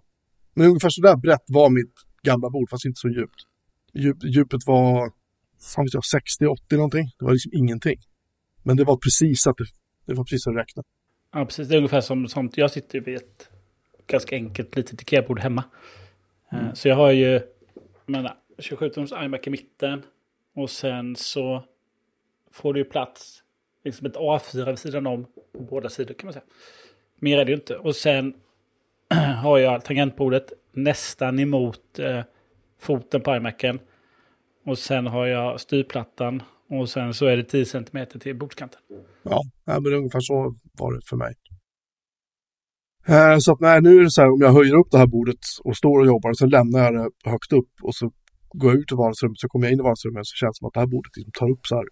[0.55, 3.41] Men ungefär så där brett var mitt gamla bord, fast inte så djupt.
[3.95, 5.13] Djup, djupet var,
[5.75, 6.03] fan vet jag,
[6.41, 7.11] 60-80 någonting.
[7.19, 7.99] Det var liksom ingenting.
[8.63, 9.65] Men det var precis att det,
[10.07, 10.83] det var precis att räkna.
[11.33, 11.69] Ja, precis.
[11.69, 13.49] Det är ungefär som, som jag sitter vid ett
[14.07, 15.65] ganska enkelt litet Ikea-bord hemma.
[16.53, 16.75] Eh, mm.
[16.75, 17.41] Så jag har ju,
[18.07, 20.03] menar, 27-tums iMac i mitten.
[20.55, 21.65] Och sen så
[22.53, 23.43] får du ju plats,
[23.85, 26.45] liksom ett A4 vid sidan om på båda sidor kan man säga.
[27.17, 27.77] Mer är det ju inte.
[27.77, 28.35] Och sen
[29.43, 32.21] har jag tangentbordet nästan emot eh,
[32.85, 33.79] foten på iMacen.
[34.67, 38.81] Och sen har jag styrplattan och sen så är det 10 cm till bordskanten.
[39.23, 41.35] Ja, men ungefär så var det för mig.
[43.09, 45.07] Eh, så att nej, nu är det så här om jag höjer upp det här
[45.07, 48.11] bordet och står och jobbar så lämnar jag det högt upp och så
[48.53, 50.67] går jag ut i vardagsrummet så kommer jag in i vardagsrummet så känns det som
[50.67, 51.85] att det här bordet liksom tar upp så här.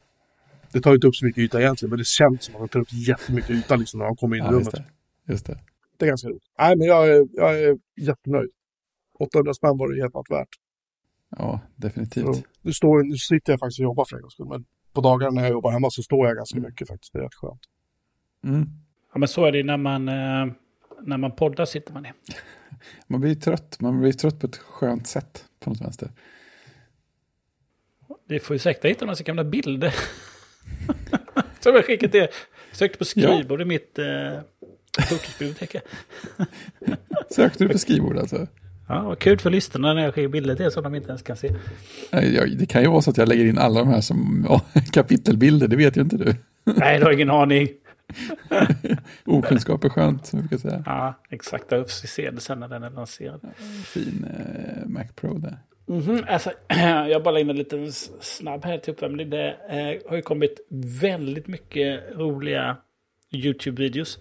[0.72, 2.80] Det tar inte upp så mycket yta egentligen men det känns som att det tar
[2.80, 4.64] upp jättemycket yta liksom när man kommer in i rummet.
[4.64, 4.84] Just det.
[5.32, 5.58] Just det.
[5.96, 6.48] det är ganska roligt.
[6.58, 7.78] Nej men jag är, jag är
[8.08, 8.50] jättenöjd.
[9.18, 10.52] 800 spänn var det helt värt.
[11.38, 12.36] Ja, definitivt.
[12.36, 14.48] Så, nu, står, nu sitter jag faktiskt och jobbar för en gångs skull.
[14.48, 16.70] Men på dagarna när jag jobbar hemma så står jag ganska mm.
[16.70, 17.12] mycket faktiskt.
[17.12, 17.62] Det är rätt skönt.
[18.44, 18.66] Mm.
[19.12, 20.54] Ja, men så är det när man, eh,
[21.02, 22.12] när man poddar sitter man ner.
[23.06, 23.80] man blir trött.
[23.80, 26.10] Man blir trött på ett skönt sätt på något vänster.
[28.28, 29.94] Vi får ju säkert hitta några gamla bilder.
[31.60, 32.28] Som jag skickat till
[32.72, 33.62] Sökte på skrivbord ja.
[33.62, 34.40] i mitt eh,
[35.08, 35.76] fokusbibliotek.
[37.30, 38.46] Sökte du på skrivbord alltså?
[38.92, 41.36] Ja, vad kul för lyssnarna när jag skickar bilder till som de inte ens kan
[41.36, 41.54] se.
[42.58, 44.60] Det kan ju vara så att jag lägger in alla de här som ja,
[44.92, 46.34] kapitelbilder, det vet ju inte du.
[46.64, 47.68] Nej, du har ingen aning.
[49.24, 50.82] Okunskap är skönt, som vi brukar säga.
[50.86, 51.64] Ja, exakt.
[51.72, 53.40] Jag får se det sen när den är lanserad.
[53.84, 55.58] fin eh, Mac Pro där.
[55.88, 56.24] Mm -hmm.
[56.28, 56.52] alltså,
[57.10, 59.30] jag bara in en liten snabb här till uppvärmning.
[59.30, 60.66] Det eh, har ju kommit
[61.00, 62.76] väldigt mycket roliga
[63.30, 64.18] YouTube-videos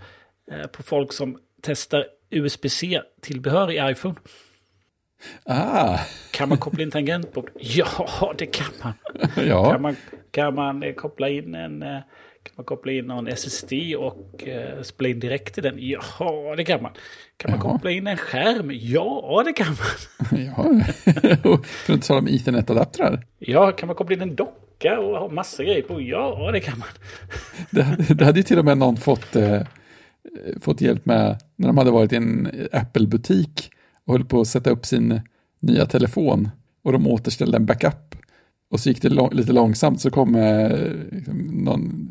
[0.51, 4.15] eh, på folk som testar USB-C-tillbehör i iPhone.
[5.45, 5.99] Ah.
[6.31, 7.49] Kan man koppla in tangentbord?
[7.59, 8.93] Ja, det kan man.
[9.47, 9.71] ja.
[9.71, 9.95] Kan man,
[10.31, 11.81] kan man eh, koppla in en...
[11.83, 11.99] Eh,
[12.43, 15.75] kan man koppla in någon SSD och uh, spela in direkt i den?
[15.77, 16.91] Ja, det kan man.
[17.37, 17.71] Kan man Jaha.
[17.71, 18.71] koppla in en skärm?
[18.73, 20.39] Ja, det kan man.
[20.45, 20.85] ja,
[21.63, 23.25] för att inte tala om Ethernet-adaptrar.
[23.39, 26.01] Ja, kan man koppla in en docka och ha massa grejer på?
[26.01, 26.87] Ja, det kan man.
[27.69, 29.61] det, det hade ju till och med någon fått, eh,
[30.61, 33.71] fått hjälp med när de hade varit i en Apple-butik
[34.11, 35.21] och höll på att sätta upp sin
[35.59, 36.49] nya telefon
[36.83, 38.15] och de återställde en backup.
[38.69, 40.69] Och så gick det lång, lite långsamt så kom eh,
[41.11, 42.09] liksom, någon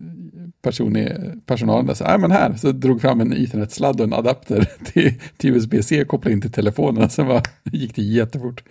[0.62, 4.12] person i personalen där, så, äh, men här, så drog fram en ethernet-sladd och en
[4.12, 8.64] adapter till, till USB-C, kopplade in till telefonen, sen var, gick det jättefort.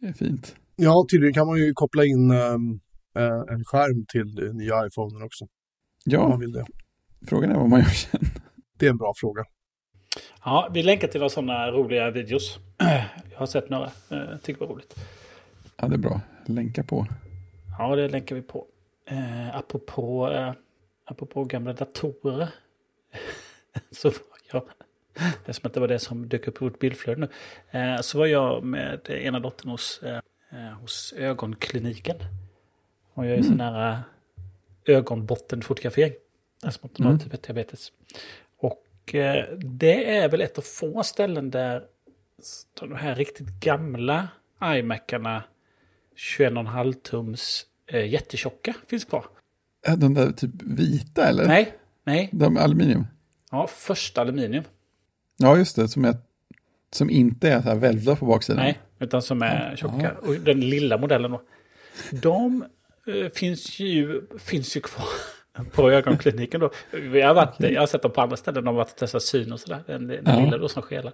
[0.00, 0.54] Det är fint.
[0.76, 2.80] Ja, tydligen kan man ju koppla in um,
[3.50, 5.46] en skärm till nya iPhonen också.
[6.04, 6.64] Ja, man vill det.
[7.26, 8.20] frågan är vad man gör sen.
[8.78, 9.44] Det är en bra fråga.
[10.44, 12.58] Ja, vi länkar till några sådana roliga videos.
[13.30, 14.94] Jag har sett några, jag tycker det var roligt.
[15.76, 16.20] Ja, det är bra.
[16.46, 17.06] Länka på.
[17.78, 18.66] Ja, det länkar vi på.
[19.06, 20.52] Eh, apropå eh,
[21.10, 22.48] apropå gamla datorer.
[23.90, 24.18] så var
[24.52, 24.62] jag,
[25.14, 27.28] eftersom att det var det som dök upp i vårt bildflöde nu,
[27.78, 32.16] eh, så var jag med ena dottern hos, eh, hos ögonkliniken.
[33.14, 33.48] Och jag är mm.
[33.48, 36.12] sån här eh, ögonbottenfotografering.
[36.64, 37.30] Eftersom att hon har mm.
[37.30, 37.92] typ diabetes.
[39.14, 41.82] Och det är väl ett av få ställen där
[42.80, 44.28] de här riktigt gamla
[44.64, 45.42] iMacarna
[46.16, 49.24] 21,5 tums jättetjocka finns kvar.
[49.82, 51.46] Är de där typ vita eller?
[51.46, 52.28] Nej, nej.
[52.32, 53.06] De aluminium?
[53.50, 54.64] Ja, första aluminium.
[55.36, 55.88] Ja, just det.
[55.88, 56.16] Som, är,
[56.92, 58.62] som inte är så här välvda på baksidan.
[58.62, 60.12] Nej, utan som är tjocka.
[60.12, 61.42] Och den lilla modellen då.
[62.10, 62.64] De
[63.06, 65.08] eh, finns, ju, finns ju kvar
[65.72, 66.70] på ögonkliniken då.
[66.90, 67.72] Vi har varit, okay.
[67.72, 68.64] Jag har sett dem på andra ställen.
[68.64, 69.82] De har varit och testat syn och sådär.
[69.86, 70.40] Den, den ja.
[70.40, 71.12] lilla då som skelar.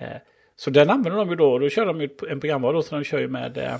[0.00, 0.08] Eh,
[0.56, 1.52] så den använder de ju då.
[1.52, 2.82] Och då kör de ju en programvara då.
[2.82, 3.58] Så de kör ju med...
[3.58, 3.76] Eh,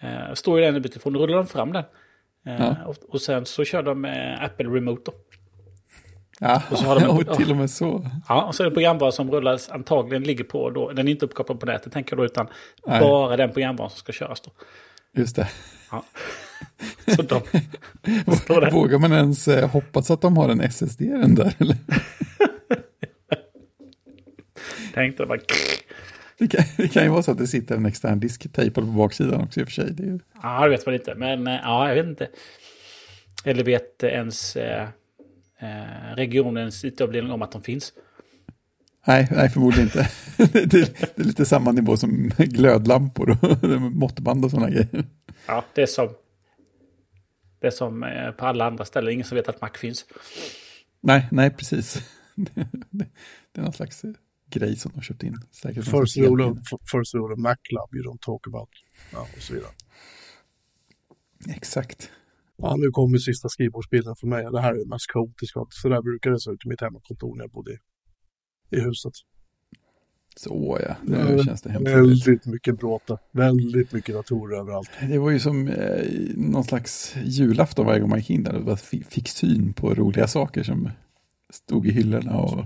[0.00, 1.84] Eh, står ju den utifrån, rullar de fram den.
[2.46, 2.76] Eh, ja.
[2.86, 5.12] och, och, sen så kör de med Apple Remote då.
[6.40, 8.06] Ja, och, så har de en, och till och med så.
[8.28, 11.12] Ja, och så är det en programvara som rullas, antagligen ligger på då, den är
[11.12, 12.48] inte uppkopplad på nätet tänker jag då, utan
[12.86, 13.00] Nej.
[13.00, 14.50] bara den programvaran som ska köras då.
[15.12, 15.48] Just det.
[15.90, 16.04] Ja.
[17.16, 17.40] Så de,
[18.70, 21.76] Vågar man ens eh, hoppas att de har en SSD den där eller?
[24.94, 25.38] Tänkte bara...
[26.38, 29.40] Det kan, det kan ju vara så att det sitter en extern disktejpad på baksidan
[29.40, 29.92] också i och för sig.
[29.92, 30.18] Det ju...
[30.42, 31.14] Ja, det vet man inte.
[31.14, 32.28] Men eh, ja, jag vet inte.
[33.44, 34.88] Eller vet ens eh,
[35.58, 37.92] eh regionens IT-avdelning om att de finns?
[39.06, 40.10] Nej, nej förmodligen inte.
[40.52, 45.04] det, det, är lite samma nivå som glödlampor och måttband och sådana grejer.
[45.46, 46.08] Ja, det är som,
[47.60, 49.12] det är som eh, på alla andra ställen.
[49.12, 50.06] Ingen som vet att Mac finns.
[51.00, 52.02] Nej, nej precis.
[52.90, 54.02] Det, är någon slags
[54.50, 55.36] grej som de köpt in.
[55.50, 56.58] Säkert first, rule of,
[56.92, 58.68] first rule of Mac Club, you don't talk about.
[59.12, 59.70] Ja, och så vidare.
[61.48, 62.10] Exakt.
[62.56, 64.44] Ja, nu kommer sista skrivbordsbilden för mig.
[64.52, 65.60] Det här är mest kaotiska.
[65.70, 67.78] Så där brukar det se ut i mitt hemmakontor när jag bodde i,
[68.76, 69.12] i huset.
[70.38, 71.92] Så ja, nu mm, känns det hemskt.
[71.92, 74.90] Väldigt mycket bråte, väldigt mycket datorer överallt.
[75.08, 76.04] Det var ju som eh,
[76.36, 78.68] någon slags julafton varje gång man gick in där.
[78.68, 80.90] och fick syn på roliga saker som
[81.50, 82.36] stod i hyllorna.
[82.36, 82.64] Och...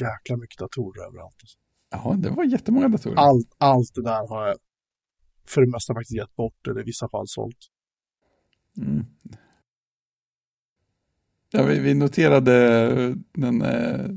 [0.00, 1.36] Jäkla mycket datorer överallt.
[1.90, 3.16] Ja, det var jättemånga datorer.
[3.16, 4.56] Allt, allt det där har jag
[5.46, 7.68] för det mesta faktiskt gett bort eller i vissa fall sålt.
[8.76, 9.06] Mm.
[11.50, 14.08] Ja, vi, vi noterade den eh,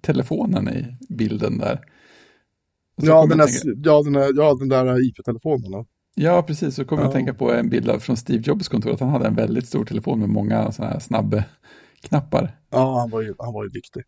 [0.00, 1.80] telefonen i bilden där.
[2.96, 3.80] Ja, den, tänka...
[3.82, 5.84] ja, den, ja, den där IP-telefonen.
[6.14, 6.74] Ja, precis.
[6.74, 7.06] Så kommer ja.
[7.06, 9.84] jag tänka på en bild från Steve Jobs kontor, att han hade en väldigt stor
[9.84, 12.56] telefon med många sådana här snabbknappar.
[12.70, 14.02] Ja, han var ju, han var ju viktig.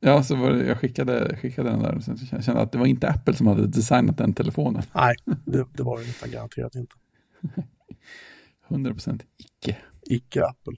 [0.00, 2.86] Ja, så var det, jag skickade, skickade den där och sen kände att det var
[2.86, 4.82] inte Apple som hade designat den telefonen.
[4.94, 6.94] Nej, det, det var det nästan garanterat inte.
[8.68, 9.76] 100% icke.
[10.06, 10.76] Icke Apple.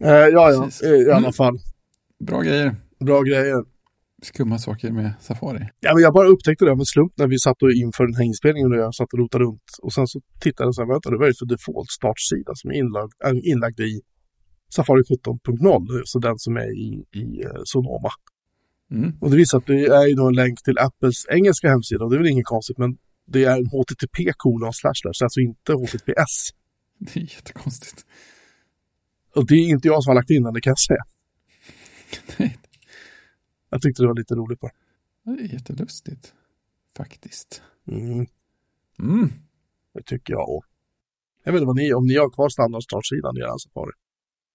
[0.00, 0.82] Eh, ja, ja, Precis.
[0.82, 1.32] i alla mm.
[1.32, 1.58] fall.
[2.26, 2.76] Bra grejer.
[3.00, 3.64] Bra grejer.
[4.22, 5.68] Skumma saker med Safari.
[5.80, 8.24] Ja, men jag bara upptäckte det med slump när vi satt och inför den här
[8.24, 9.68] inspelningen och jag satt och rotade runt.
[9.82, 12.70] Och sen så tittade jag så här, vänta, vad är det för default startsida som
[12.70, 14.00] är inlagd, är inlagd i
[14.74, 18.12] Safari 17.0, så den som är i, i uh, Sonoma.
[18.90, 19.10] Mm.
[19.20, 22.10] Och det visar att det är ju då en länk till Apples engelska hemsida och
[22.10, 22.90] det är väl inget konstigt, men
[23.32, 26.34] det är en HTTP kolon slash så alltså inte HTTPS.
[27.06, 27.98] Det är jättekonstigt.
[29.36, 31.04] Och det är inte jag som har lagt in den, det kan jag säga.
[33.70, 34.72] Jag tyckte det var lite roligt bara.
[35.22, 36.34] Det är jättelustigt.
[36.96, 37.62] Faktiskt.
[37.86, 38.26] Mm.
[38.98, 39.32] Mm.
[39.94, 40.70] Det tycker jag också.
[41.42, 43.92] Jag vet inte vad ni, om ni har kvar standardstartsidan i er Safari.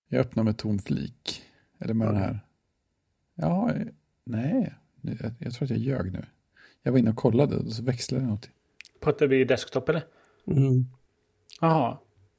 [0.09, 1.43] Jag öppnar med tom flik.
[1.79, 2.11] Eller med ja.
[2.11, 2.39] den här.
[3.35, 3.71] Ja,
[4.23, 4.73] nej.
[5.01, 6.25] Jag, jag, tror att jag ljög nu.
[6.83, 8.49] Jag var inne och kollade och så växlade det något.
[8.99, 10.05] Pratar vi desktop eller?
[10.47, 10.85] Mm.
[11.61, 11.97] Jaha.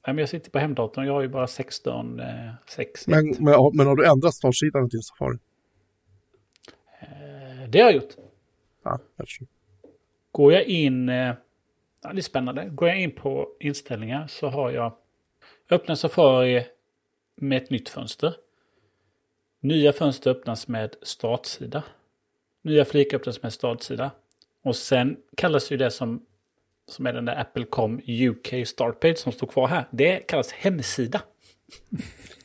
[0.09, 1.07] Nej, men jag sitter på hemdatorn.
[1.07, 3.07] Jag har ju bara 16, eh, 6.
[3.07, 5.39] Men, men, men har du ändrat startsidan till Safari?
[7.01, 8.15] Eh, det har jag gjort.
[8.85, 9.47] Ja, förstår.
[10.33, 11.35] Går jag in, eh,
[12.03, 12.65] ja, det är spännande.
[12.65, 14.97] Går jag in på inställningar så har jag
[15.71, 16.67] öppna Safari
[17.37, 18.35] med ett nytt fönster.
[19.61, 21.83] Nya fönster öppnas med startsida.
[22.63, 24.11] Nya flikar öppnas med startsida.
[24.63, 26.27] Och sen kallas ju det som
[26.89, 29.89] som är den där Apple.com UK Startpage som står kvar här.
[29.91, 31.23] Det kallas hemsida.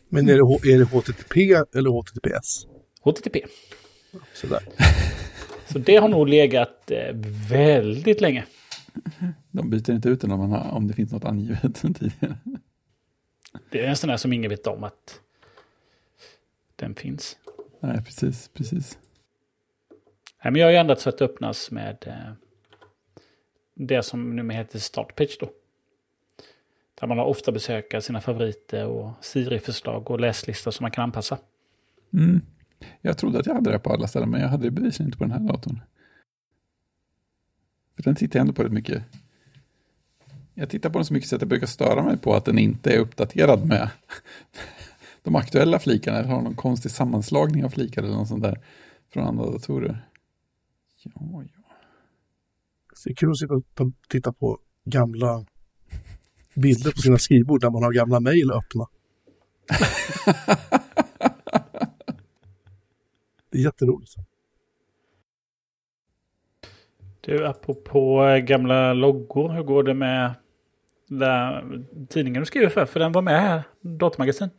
[0.10, 2.67] Men är det, är det HTTP eller HTTPS?
[3.01, 3.45] HTTP.
[4.34, 4.63] Sådär.
[5.67, 7.15] Så det har nog legat eh,
[7.49, 8.45] väldigt länge.
[9.51, 12.38] De byter inte ut den om, man har, om det finns något angivet tidigare.
[13.69, 15.19] Det är en sån där som ingen vet om att
[16.75, 17.38] den finns.
[17.79, 18.97] Nej, precis, precis.
[20.43, 22.34] Nej, men jag har ju ändrat så att det öppnas med eh,
[23.73, 25.49] det som numera heter Startpage då.
[27.01, 31.38] Där man har ofta besökare, sina favoriter och Siri-förslag och läslistor som man kan anpassa.
[32.13, 32.41] Mm.
[33.01, 35.17] Jag trodde att jag hade det på alla ställen, men jag hade det bevisligen inte
[35.17, 35.81] på den här datorn.
[37.95, 39.03] För den tittar jag ändå på rätt mycket.
[40.53, 42.59] Jag tittar på den så mycket så att jag brukar störa mig på att den
[42.59, 43.89] inte är uppdaterad med
[45.23, 46.17] de aktuella flikarna.
[46.17, 48.59] Eller har någon konstig sammanslagning av flikar eller något sånt där
[49.09, 50.05] från andra datorer.
[51.03, 51.62] Ja, ja.
[53.03, 53.63] Det är kul att sitta och
[54.09, 55.45] titta på gamla
[56.55, 58.87] bilder på sina skrivbord där man har gamla mejl öppna.
[63.51, 64.15] det är jätteroligt.
[67.21, 70.33] Du, apropå eh, gamla loggor, hur går det med
[71.07, 72.85] där tidningen du skriver för?
[72.85, 74.49] För den var med här, Datamagasin.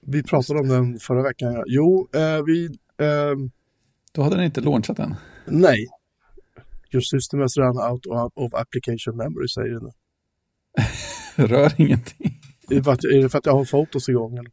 [0.00, 1.64] Vi pratade om den förra veckan.
[1.66, 2.66] Jo, eh, vi...
[2.98, 3.36] Eh,
[4.12, 5.14] Då hade den inte launchat än?
[5.46, 5.86] Nej,
[6.94, 9.90] Your system has run out of application memory, säger det nu.
[11.46, 12.40] Rör ingenting.
[12.70, 14.38] Är det, för att, är det för att jag har fotos igång?
[14.38, 14.50] Eller?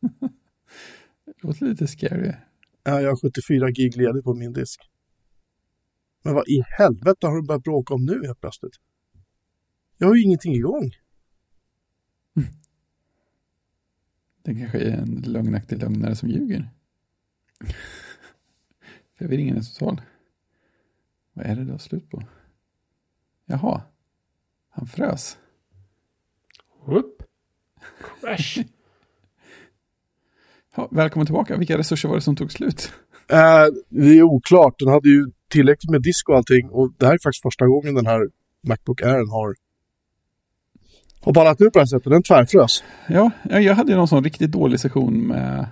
[1.24, 2.32] det låter lite scary.
[2.82, 4.80] Ja, jag har 74 gig ledig på min disk.
[6.22, 8.76] Men vad i helvete har du börjat bråka om nu helt plötsligt?
[9.98, 10.90] Jag har ju ingenting igång.
[14.42, 16.70] Det kanske är en lögnaktig lögnare som ljuger.
[19.18, 20.00] Förvirringen är total.
[21.36, 22.22] Vad är det du har slut på?
[23.46, 23.82] Jaha,
[24.70, 25.38] han frös.
[26.84, 27.22] Whoop.
[28.20, 28.58] Crash.
[30.76, 31.56] ja, välkommen tillbaka.
[31.56, 32.92] Vilka resurser var det som tog slut?
[33.32, 34.78] Uh, det är oklart.
[34.78, 36.70] Den hade ju tillräckligt med disk och allting.
[36.70, 38.28] Och det här är faktiskt första gången den här
[38.62, 39.54] Macbook Air har
[41.20, 42.12] har ballat ur på det här sättet.
[42.12, 42.84] Den tvärfrös.
[43.08, 45.66] Ja, jag hade ju någon sån riktigt dålig session med...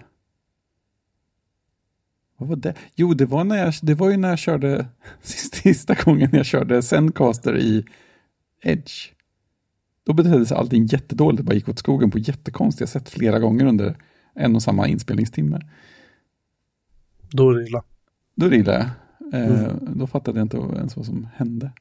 [2.45, 2.75] Vad var det?
[2.95, 4.87] Jo, det var, när jag, det var ju när jag körde
[5.23, 7.85] sista gången jag körde Zencaster i
[8.63, 8.93] Edge.
[10.07, 13.67] Då betedde sig allting jättedåligt, det bara gick åt skogen på jättekonstiga sätt flera gånger
[13.67, 13.97] under
[14.35, 15.61] en och samma inspelningstimme.
[17.31, 17.83] Då är det illa.
[18.35, 18.81] Då är det illa,
[19.33, 19.99] eh, mm.
[19.99, 21.73] Då fattade jag inte ens vad som hände.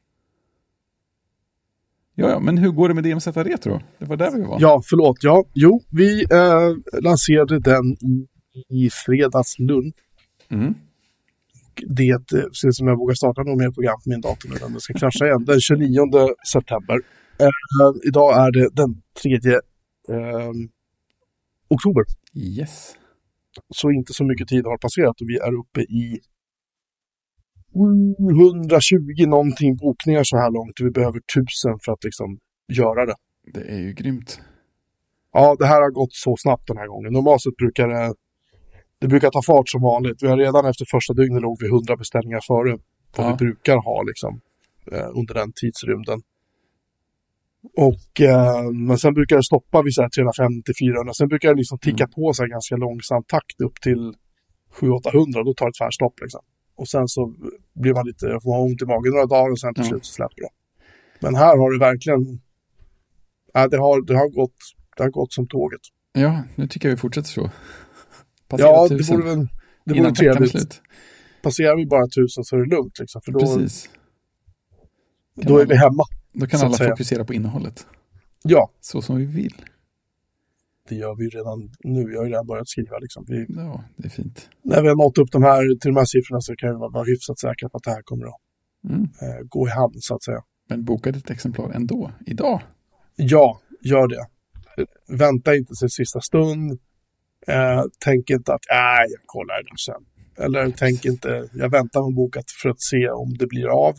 [2.16, 3.82] Ja, ja, men hur går det med DMZ Retro?
[3.98, 4.58] Det var där vi var.
[4.62, 5.18] Ja, förlåt.
[5.24, 8.28] Ja, jo, vi eh, lanserade den i,
[8.70, 9.96] i fredags lunch.
[10.54, 10.74] Mm.
[11.88, 12.20] Det
[12.60, 14.94] ser ut som jag vågar starta något mer program på min dator nu, den ska
[14.94, 15.46] krascha igen.
[15.46, 15.96] Den 29
[16.54, 16.98] september.
[17.40, 20.52] Eh, idag är det den 3 eh,
[21.70, 22.04] oktober.
[22.36, 22.96] Yes.
[23.76, 26.20] Så inte så mycket tid har passerat och vi är uppe i
[27.76, 30.74] 120 någonting bokningar så här långt.
[30.82, 32.40] Vi behöver tusen för att liksom
[32.74, 33.16] göra det.
[33.54, 34.42] Det är ju grymt.
[35.32, 37.14] Ja, det här har gått så snabbt den här gången.
[37.14, 38.14] Normalt sett brukar det,
[39.04, 40.24] det brukar ta fart som vanligt.
[40.24, 42.78] Vi har redan efter första dygnet låg vi 100 beställningar före
[43.18, 43.32] vad ja.
[43.32, 44.42] vi brukar ha liksom,
[44.92, 46.22] eh, under den tidsrymden.
[47.78, 51.14] Och, eh, men sen brukar det stoppa vid 350-400.
[51.14, 52.12] Sen brukar det liksom ticka mm.
[52.16, 54.14] på sig ganska långsam takt upp till
[54.80, 55.44] 700-800.
[55.46, 56.22] Då tar det tvärstopp.
[56.22, 56.42] Liksom.
[56.76, 57.34] Och sen så
[57.74, 60.14] blir man lite, får man ont i magen några dagar och sen till slut så
[60.14, 60.50] släpper det.
[61.20, 62.42] Men här har det verkligen,
[63.54, 64.60] ja, det, har, det, har gått,
[64.98, 65.82] det har gått som tåget.
[66.14, 67.50] Ja, nu tycker jag vi fortsätter så.
[68.58, 69.48] Passera ja, det vore väl
[69.86, 70.82] det vore trevligt.
[71.42, 73.00] Passerar vi bara tusen så är det lugnt.
[73.00, 73.90] Liksom, för då, Precis.
[75.36, 76.04] Då är vi hemma.
[76.34, 77.88] Då kan alla fokusera på innehållet.
[78.44, 78.70] Ja.
[78.82, 79.56] Så som vi vill
[80.90, 82.12] det gör vi redan nu.
[82.12, 82.98] Jag har ju redan börjat skriva.
[83.00, 83.26] Liksom.
[83.28, 84.50] Vi, ja, det är fint.
[84.62, 87.04] När vi har nått upp de här, till de här siffrorna så kan vi vara
[87.04, 88.42] hyfsat säkra på att det här kommer att
[88.90, 89.02] mm.
[89.02, 90.42] eh, gå i hamn så att säga.
[90.70, 92.62] Men boka ett exemplar ändå, idag?
[93.16, 94.26] Ja, gör det.
[95.08, 96.80] Vänta inte till sista stund.
[97.48, 100.06] Eh, tänk inte att äh, jag kollar det där sen.
[100.46, 103.96] Eller tänk inte, jag väntar med bokat för att se om det blir av.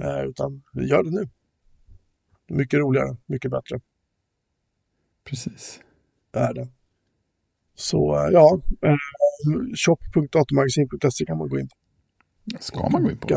[0.00, 1.28] Eh, utan gör det nu.
[2.48, 3.80] Mycket roligare, mycket bättre.
[5.24, 5.80] Precis.
[6.32, 6.68] Är det.
[7.74, 8.96] Så eh, ja, eh,
[11.26, 11.76] kan man gå in på.
[12.60, 13.28] Ska man gå in på?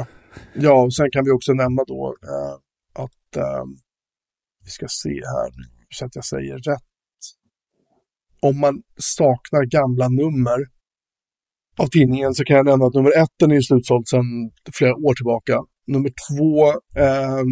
[0.53, 2.53] Ja, och sen kan vi också nämna då eh,
[3.03, 3.63] att eh,
[4.63, 5.51] vi ska se här
[5.89, 6.83] så att jag säger rätt.
[8.39, 10.59] Om man saknar gamla nummer
[11.77, 15.13] av tidningen så kan jag nämna att nummer ett den är slutsåld sedan flera år
[15.13, 15.59] tillbaka.
[15.87, 16.67] Nummer två,
[17.01, 17.43] eh,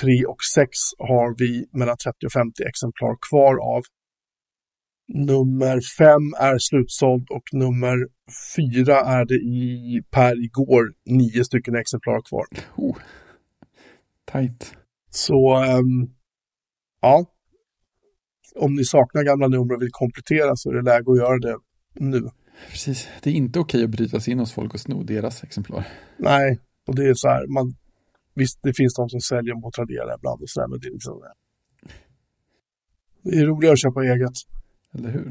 [0.00, 3.82] 3 och 6 har vi mellan 30 och 50 exemplar kvar av.
[5.14, 6.08] Nummer 5
[6.40, 7.96] är slutsåld och nummer
[8.56, 12.46] 4 är det i per igår nio stycken exemplar kvar.
[12.76, 12.96] Oh.
[14.32, 14.76] Tight.
[15.10, 16.14] Så um,
[17.00, 17.24] ja,
[18.56, 21.56] om ni saknar gamla nummer och vill komplettera så är det läge att göra det
[21.94, 22.30] nu.
[22.70, 25.88] Precis, det är inte okej att bryta sig in hos folk och sno deras exemplar.
[26.16, 27.74] Nej, och det är så här, man,
[28.38, 31.22] Visst, det finns de som säljer på Tradera ibland och sådär, men det är liksom...
[33.22, 34.32] Det är roligare att köpa eget.
[34.92, 35.24] Eller hur?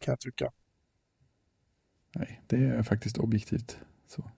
[0.00, 0.52] Kan jag tycka.
[2.14, 4.30] Nej, det är faktiskt objektivt så.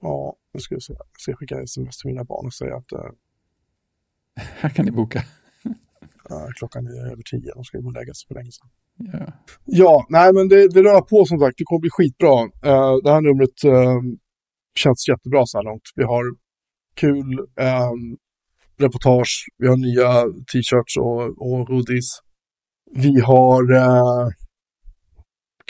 [0.00, 0.92] Ja, nu ska jag, se.
[0.92, 2.92] jag ska skicka sms till mina barn och säga att...
[2.92, 3.10] Äh,
[4.34, 5.24] Här kan ni boka.
[6.58, 8.70] Klockan är över tio, de ska gå och lägga sig för länge sedan.
[9.12, 9.32] Ja,
[9.64, 12.36] ja nej men det, det rör på som sagt, det kommer bli skitbra.
[12.42, 14.00] Uh, det här numret uh,
[14.82, 15.86] känns jättebra så här långt.
[15.96, 16.24] Vi har
[17.00, 17.92] kul eh,
[18.78, 19.46] reportage.
[19.58, 20.10] Vi har nya
[20.52, 22.08] t-shirts och, och hoodies.
[22.94, 24.26] Vi har eh,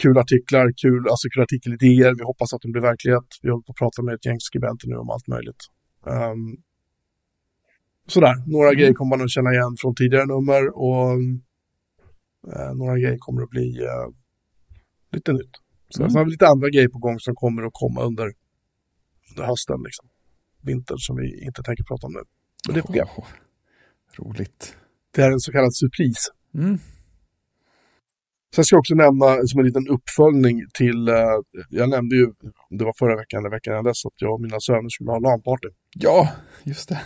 [0.02, 2.14] kul artiklar, kul, alltså kul artikelidéer.
[2.18, 3.28] Vi hoppas att de blir verklighet.
[3.42, 5.62] Vi håller på att prata med ett gäng skribenter nu om allt möjligt.
[6.06, 6.56] Um,
[8.09, 8.78] sådär, några mm.
[8.78, 11.18] grejer kommer man att känna igen från tidigare nummer och
[12.52, 14.09] uh, några grejer kommer att bli uh,
[15.12, 15.54] lite nytt.
[15.88, 16.14] Så, mm.
[16.14, 18.32] har vi lite andra grejer på gång som kommer att komma under
[19.36, 20.09] hösten, liksom.
[20.62, 22.22] Vintern som vi inte tänker prata om nu.
[22.66, 23.02] Men det är på G.
[23.16, 23.26] Åh,
[24.18, 24.76] roligt.
[25.14, 26.30] Det är en så kallad surpris.
[26.54, 26.78] Mm.
[28.54, 31.38] Sen ska jag också nämna som en liten uppföljning till, eh,
[31.70, 32.26] jag nämnde ju,
[32.70, 35.18] det var förra veckan eller veckan innan dess, att jag och mina söner skulle ha
[35.18, 35.68] LAN-party.
[35.94, 36.32] Ja,
[36.64, 37.00] just det.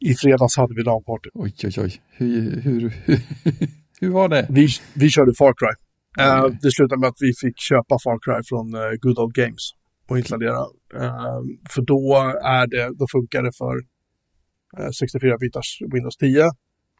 [0.00, 1.30] I fredags hade vi LAN-party.
[1.34, 1.92] Oj, oj, oj.
[2.10, 3.20] Hur, hur, hur,
[4.00, 4.46] hur var det?
[4.50, 5.74] Vi, vi körde Far Cry.
[6.18, 6.58] Oj.
[6.62, 9.64] det slutade med att vi fick köpa Far Cry från eh, Good Old Games
[10.08, 10.60] och installera.
[10.94, 11.40] Eh,
[11.70, 13.74] för då, är det, då funkar det för
[14.78, 16.44] eh, 64-bitars Windows 10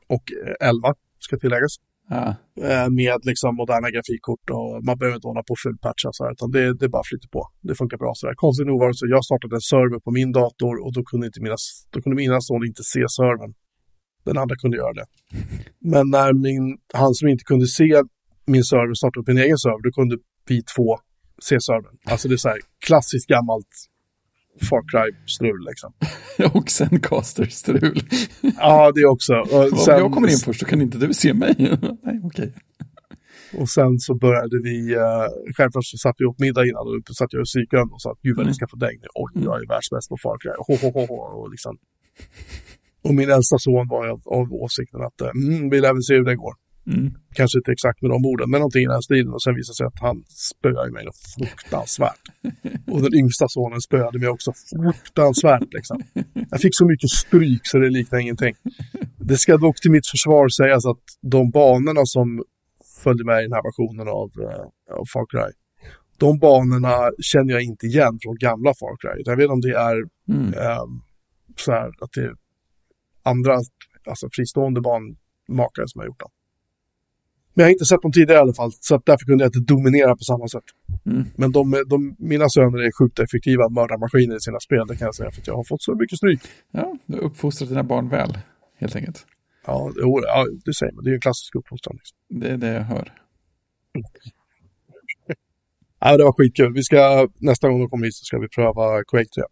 [0.07, 1.74] och eh, 11 ska tilläggas.
[2.11, 6.32] Ah, Eh, med liksom moderna grafikkort och man behöver inte hålla på fullpatcha så här,
[6.32, 7.42] utan det, det bara flyter på.
[7.68, 8.34] Det funkar bra så där.
[8.34, 11.26] Konstigt nog var det så, jag startade en server på min dator och då kunde,
[11.26, 11.56] inte mina,
[11.92, 13.52] då kunde mina son inte se servern.
[14.24, 15.06] Den andra kunde göra det.
[15.92, 18.02] Men när min, han som inte kunde se
[18.54, 20.16] min server startade upp en egen server, då kunde
[20.48, 20.88] vi två
[21.48, 21.96] se servern.
[22.12, 23.72] Alltså det är så här klassiskt gammalt
[24.61, 25.92] Far Cry-strul liksom.
[26.59, 28.00] och sen caster-strul.
[28.56, 29.34] Ja, det också.
[29.34, 31.54] Och Om jag kommer in först så kan inte du se mig.
[32.02, 32.54] Nej, okej.
[33.54, 35.02] Och sen så började vi, uh,
[35.56, 38.11] självklart så satt vi upp middag innan och då satt jag och psykade och sa
[38.12, 39.06] att gud vad ni ska få däng nu.
[39.14, 40.52] Oj, jag är världsbäst på Far Cry.
[40.66, 41.14] Ho, ho, ho, ho.
[41.14, 41.78] Och, liksom.
[43.04, 46.14] och min äldsta son var av, av åsikten att uh, mm, vi lär väl se
[46.14, 46.54] hur det går.
[46.89, 47.14] Mm.
[47.34, 49.32] Kanske inte exakt med de orden, men någonting i den här stilen.
[49.32, 52.24] Och sen visade det sig att han spöade mig något fruktansvärt.
[52.93, 55.68] Och den yngsta sonen spöade mig också fruktansvärt.
[55.76, 56.03] Liksom.
[56.51, 58.55] Jag fick så mycket stryk så det liknar ingenting.
[59.16, 62.43] Det ska dock till mitt försvar sägas att de banorna som
[63.05, 65.53] följde med i den här versionen av, uh, av Far Cry,
[66.16, 69.22] de banorna känner jag inte igen från gamla Far Cry.
[69.24, 69.97] Jag vet inte om det är
[70.28, 70.47] Mm.
[70.82, 71.03] um,
[71.57, 72.34] så här att det är
[73.22, 73.53] andra,
[74.11, 76.30] alltså fristående banmakare som har gjort dem.
[77.59, 79.48] Men jag har inte sett dem tidigare i alla fall, så att därför kunde jag
[79.48, 80.64] inte dominera på samma sätt.
[81.06, 81.24] Mm.
[81.36, 85.14] Men de, de, mina söner är sjukt effektiva mördarmaskiner i sina spel, det kan jag
[85.14, 86.40] säga, för att jag har fått så mycket stryk.
[86.70, 88.38] Ja, du har uppfostrat dina barn väl,
[88.76, 89.26] helt enkelt.
[89.66, 91.04] Ja, jo, ja det säger man.
[91.04, 91.96] Det är en klassisk uppfostran.
[91.96, 92.16] Liksom.
[92.28, 93.12] Det är det jag hör.
[96.00, 96.72] Ja, det var skitkul.
[96.72, 99.42] Vi ska, nästa gång de kommer hit så ska vi pröva Quake 3.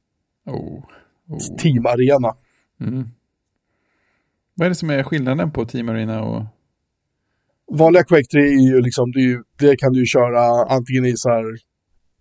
[0.47, 0.85] Oh.
[1.29, 1.57] Oh.
[1.59, 2.37] Team Arena.
[2.81, 3.09] Mm.
[4.55, 6.45] Vad är det som är skillnaden på Team Arena och...
[7.73, 11.17] Vanliga Quake 3 är ju liksom, det, ju, det kan du ju köra antingen i
[11.17, 11.45] så här,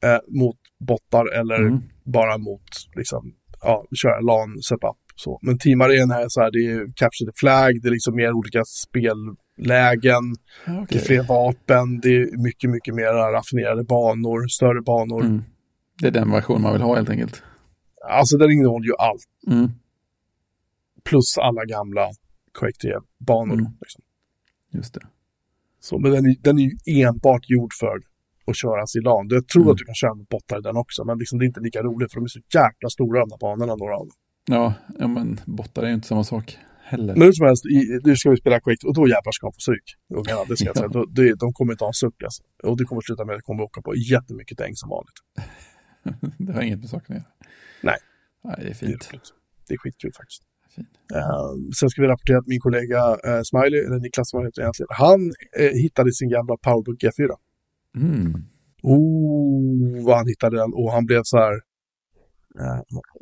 [0.03, 1.79] eh, mot bottar eller Mm.
[2.05, 2.61] bara mot,
[2.95, 4.97] liksom, ja, köra LAN setup.
[5.15, 5.39] Så.
[5.41, 8.31] Men Team Arena är så här, det är Capture the Flag, det är liksom mer
[8.31, 10.23] olika spellägen,
[10.65, 10.97] Ja, det okej.
[10.97, 15.23] är fler vapen, det är mycket, mycket mer raffinerade banor, större banor.
[15.25, 15.43] Mm.
[16.01, 17.43] Det är den version man vill ha helt enkelt.
[18.09, 19.69] Alltså den innehåller ju allt, Mm.
[21.03, 22.09] plus alla gamla
[22.59, 23.53] Quake 3-banor.
[23.53, 23.65] Mm.
[23.81, 24.01] Liksom.
[24.71, 25.01] Just det.
[25.87, 27.95] Så, men den är, den är ju enbart gjord för
[28.49, 29.27] att köras i LAN.
[29.29, 29.71] Jag tror Mm.
[29.71, 31.81] att du kan köra med bottar i den också, men liksom, det är inte lika
[31.83, 34.15] roligt för de är så jäkla stora de där banorna, några av dem.
[34.47, 37.13] Ja, ja, men bottar är ju inte samma sak heller.
[37.15, 39.53] Men hur som helst, i, nu ska vi spela Quake och då jävlar ska de
[39.53, 39.87] få stryk.
[40.09, 40.89] Ungarna, det ska jag Ja.
[40.91, 41.05] säga.
[41.09, 42.43] Det, de kommer inte ha en suck alltså.
[42.63, 45.19] Och det kommer sluta med att de kommer åka på jättemycket däng som vanligt.
[46.47, 47.31] det har inget med saken att göra.
[47.81, 47.97] Nej.
[48.43, 48.73] Nej, det är Det är,
[49.11, 49.33] fint.
[49.67, 50.43] det är skitkul faktiskt.
[50.75, 50.89] Fint.
[51.17, 54.61] Eh, sen ska vi rapportera att min kollega uh, Smiley, eller Niklas som han heter
[54.61, 55.21] egentligen, han
[55.61, 57.31] eh, hittade sin gamla Powerbook G4.
[57.97, 58.33] Mm.
[58.83, 61.53] Oh, vad han hittade den och han blev så här.
[62.61, 62.81] eh,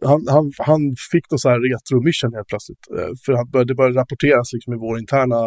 [0.10, 0.82] han, han, han
[1.12, 2.84] fick då så här retro-mission helt plötsligt.
[2.98, 5.40] Eh, för han började, det började rapporteras liksom i vår interna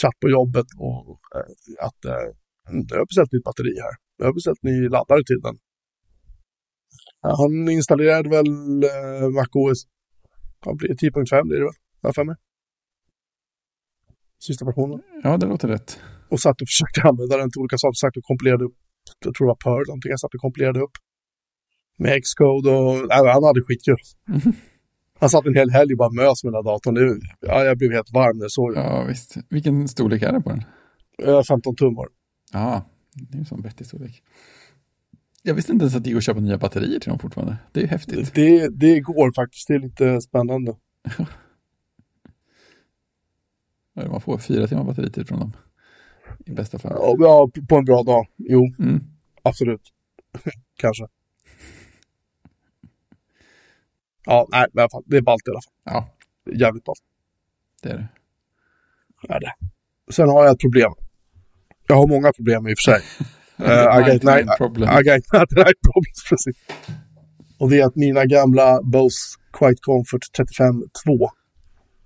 [0.00, 2.26] chatt på jobbet och eh, att eh,
[2.90, 3.94] jag har beställt nytt batteri här.
[4.18, 5.56] Jag har beställt ny laddare till den.
[7.20, 8.46] Han installerade väl
[8.92, 9.78] eh, MacOS,
[10.66, 11.74] vad blir det, 10.5 blir det väl?
[12.00, 12.36] Jag för mig.
[14.38, 15.02] Sista versionen.
[15.22, 16.00] Ja, det låter rätt.
[16.30, 17.94] Och satt och försökte använda den till olika saker.
[17.94, 18.76] Satt och kompilerade upp,
[19.24, 20.90] jag tror det var Perl, någonting jag satt och kompilerade upp.
[21.98, 23.96] Med Xcode och, nej, han hade skitkul.
[24.28, 24.52] Mhm.
[25.20, 26.94] Han satt en hel helg och bara mös med den där datorn.
[26.94, 28.84] Det, ja, jag blev helt varm när jag såg den.
[28.84, 29.36] Ja, visst.
[29.50, 30.62] Vilken storlek är det på den?
[31.16, 31.42] Ja.
[31.48, 32.06] 15 tummar.
[32.52, 32.84] Ja,
[33.14, 34.22] det är en sån vettig storlek.
[35.48, 37.56] Jag visste inte ens att det gick att köpa nya batterier till dem fortfarande.
[37.72, 38.34] Det är ju häftigt.
[38.34, 40.76] Det, det går faktiskt, det är lite spännande.
[43.94, 45.52] Man får fyra timmar batteritid från dem.
[46.46, 46.92] I bästa fall.
[47.00, 48.26] Ja, Ja, på en bra dag.
[48.36, 49.00] Jo, Mm.
[49.42, 49.92] absolut.
[50.76, 51.06] Kanske.
[54.24, 55.72] Ja, nej, men i alla fall, det är ballt i alla fall.
[55.84, 56.08] Ja,
[56.54, 57.02] Jävligt ballt.
[57.82, 58.08] det är det.
[59.34, 59.54] är det.
[60.12, 60.92] Sen har jag ett problem.
[61.86, 63.00] Jag har många problem i och för sig.
[63.60, 64.88] Uh, I, got, Nine problem.
[64.88, 66.56] I got not right problems, precis.
[67.58, 71.30] Och det är att mina gamla Bose Quiet Comfort 35 2,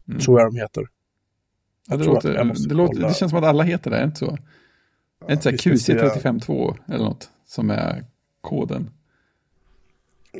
[0.08, 0.20] Mm.
[0.20, 0.84] tror jag de heter.
[1.88, 4.18] Ja, det, låter, det, låter, det känns som att alla heter det, är det inte
[4.18, 4.30] så?
[4.30, 4.38] Är
[5.26, 5.94] det inte så ska här se.
[5.94, 8.04] QC352 eller något som är
[8.40, 8.90] koden?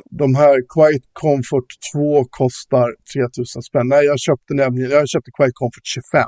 [0.09, 3.87] de här Quiet Comfort 2 kostar 3000 spänn.
[3.87, 6.23] Nej, jag köpte nämligen, jag köpte Quiet Comfort 25.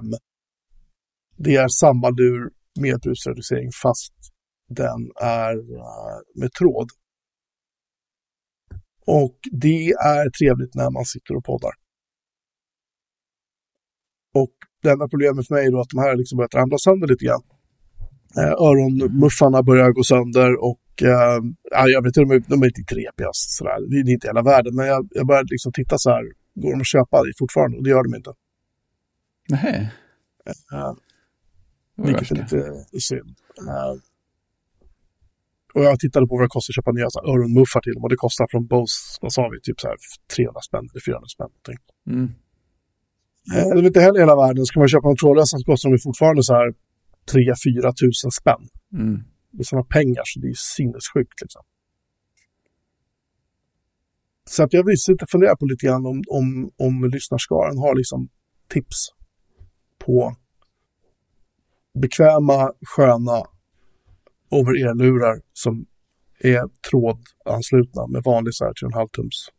[1.37, 4.13] Det är samma lur med brusreducering fast
[4.69, 6.89] den är uh, med tråd.
[9.05, 11.71] Och det är trevligt när man sitter och poddar.
[14.33, 17.07] Och det enda problemet för mig är då att de här liksom börjat ramla sönder
[17.07, 17.43] lite grann.
[18.37, 21.39] Eh, öronmuffarna börjar gå sönder och eh,
[21.87, 23.89] jag vet inte, de är lite repiga sådär.
[23.89, 26.23] Det är inte hela världen, men jag, jag började liksom titta så här.
[26.55, 27.77] Går de att köpa fortfarande?
[27.77, 28.33] Och det gör de inte.
[29.49, 29.91] Nej.
[30.73, 30.93] Uh,
[31.95, 33.35] vilket är lite synd.
[33.61, 34.01] Uh,
[35.75, 38.11] och jag tittade på vad det kostar att köpa nya så öronmuffar till dem och
[38.13, 39.97] det kostar från Bose, vad sa vi, typ så här
[40.35, 41.51] 300 spänn eller 400 spänn.
[42.13, 42.27] Mm.
[43.55, 44.65] Eh, det är inte heller hela världen.
[44.65, 46.67] Ska man köpa en trådlösa så kostar de fortfarande så här
[47.31, 48.63] 3-4 tusen spänn.
[48.93, 49.17] Mm.
[49.51, 51.63] Det är sådana pengar så det är sinnessjukt liksom.
[54.49, 58.29] Så att jag vill sitta fundera på lite grann om, om, om lyssnarskaran har liksom
[58.73, 58.99] tips
[60.05, 60.35] på
[62.01, 63.37] bekväma, sköna
[64.49, 65.85] over-ear-lurar som
[66.39, 69.49] är trådanslutna med vanlig så här 3,5 tums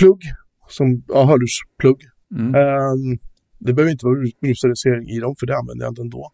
[0.00, 0.22] plugg,
[0.68, 2.00] som ja, hörlursplugg.
[2.34, 2.54] Mm.
[2.54, 3.18] Um,
[3.58, 6.32] det behöver inte vara musicalisering i dem, för det använder jag ändå.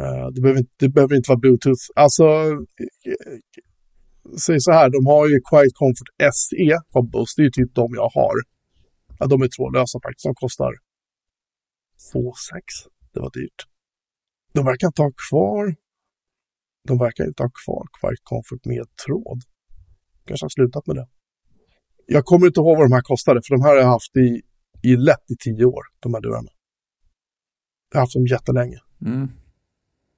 [0.00, 1.84] Uh, det, behöver inte, det behöver inte vara bluetooth.
[1.94, 2.24] Alltså,
[4.46, 7.74] säg så här, de har ju Quiet Comfort SE från Bose, det är ju typ
[7.74, 8.36] de jag har.
[9.18, 10.72] Ja, de är trådlösa faktiskt, de kostar
[12.12, 12.62] 2 6.
[13.12, 13.60] Det var dyrt.
[14.56, 15.64] De verkar inte ha kvar
[16.86, 19.40] de verkar inte ha kvar Quiet Comfort med tråd.
[20.26, 21.06] Kanske har slutat med det.
[22.06, 24.42] Jag kommer inte ihåg vad de här kostade, för de här har jag haft i,
[24.82, 26.50] i lätt i tio år, de här dörrarna.
[27.90, 28.78] Jag har haft dem jättelänge.
[29.06, 29.28] Mm.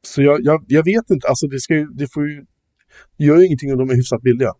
[0.02, 2.46] Så jag, jag, jag, vet inte, alltså det, ska ju, det får ju,
[3.16, 4.52] det gör ju ingenting om de är hyfsat billiga.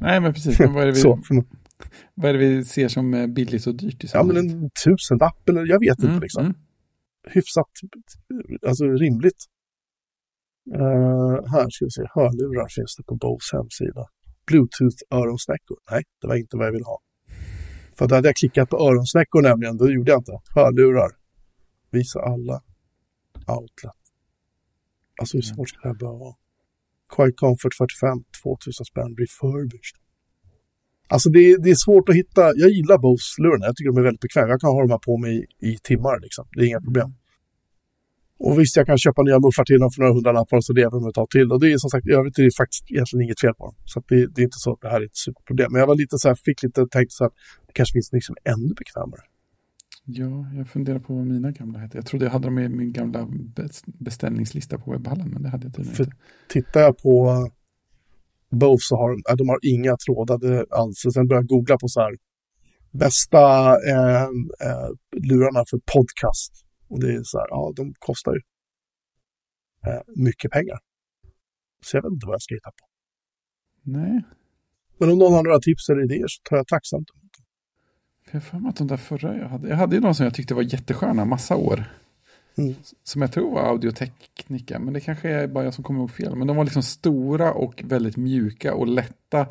[0.00, 0.58] Nej, men precis.
[0.58, 1.22] Men vad, är det vi, Så,
[2.14, 4.08] vad är det vi ser som eh, billigt och dyrt i?
[4.12, 6.44] Ja, men en tusenlapp eller jag vet mm, inte liksom.
[6.44, 6.56] Mm.
[7.24, 7.70] Hyfsat,
[8.66, 9.44] alltså rimligt.
[10.74, 14.06] Uh, här ska vi se, hörlurar finns det på Bose hemsida.
[14.46, 15.78] Bluetooth-öronsnäckor.
[15.90, 16.98] Nej, det var inte vad jag ville ha.
[17.96, 20.32] För då hade jag klickat på öronsnäckor nämligen, då gjorde jag inte.
[20.54, 21.10] Hörlurar.
[21.90, 22.62] Visa alla.
[23.58, 24.02] Outlet.
[25.20, 26.34] Alltså hur svårt ska det här behöva vara?
[27.16, 30.01] Quiet Comfort 45, 2000 spänn, refurbished.
[31.12, 34.26] Alltså det, det, är svårt att hitta, jag gillar Bose-lurarna, jag tycker de är väldigt
[34.26, 34.48] bekväma.
[34.48, 37.10] Jag kan ha dem här på mig i, i timmar liksom, det är inga problem.
[38.44, 40.94] Och visst, jag kan köpa nya muffar till dem för några hundralappar och så lever
[41.00, 41.48] de ett tag till.
[41.52, 43.74] Och det är som sagt, i övrigt är det faktiskt egentligen inget fel på dem.
[43.84, 45.68] Så det, det, är inte så att det här är ett superproblem.
[45.72, 47.34] Men jag var lite så här, fick lite tänkt så att
[47.66, 49.24] det kanske finns liksom ännu bekvämare.
[50.04, 51.98] Ja, jag funderar på vad mina gamla hette.
[51.98, 53.28] Jag trodde jag hade dem i min gamla
[54.08, 56.16] beställningslista på webbhallen, men det hade jag tydligen inte.
[56.48, 57.14] Tittar jag på
[58.52, 60.98] Bose så har de, de har inga trådade alls.
[61.14, 62.16] Sen började jag googla på så här
[62.90, 63.40] bästa
[63.90, 64.22] eh,
[64.66, 66.52] eh, lurarna för podcast.
[66.88, 68.40] Och det är så här, ja, de kostar ju
[69.86, 70.78] eh, mycket pengar.
[71.84, 72.86] Så jag vet inte vad jag ska hitta på.
[73.82, 74.22] Nej.
[74.98, 77.44] Men om någon har några tips eller idéer så tar jag tacksamt emot dem.
[78.26, 80.24] Jag har för mig att de där förra jag hade, jag hade ju någon som
[80.24, 81.84] jag tyckte var jättesköna, massa år.
[82.56, 82.74] Mm.
[83.02, 86.36] Som jag tror var audioteknika, men det kanske är bara jag som kommer ihåg fel.
[86.36, 89.46] Men de var liksom stora och väldigt mjuka och lätta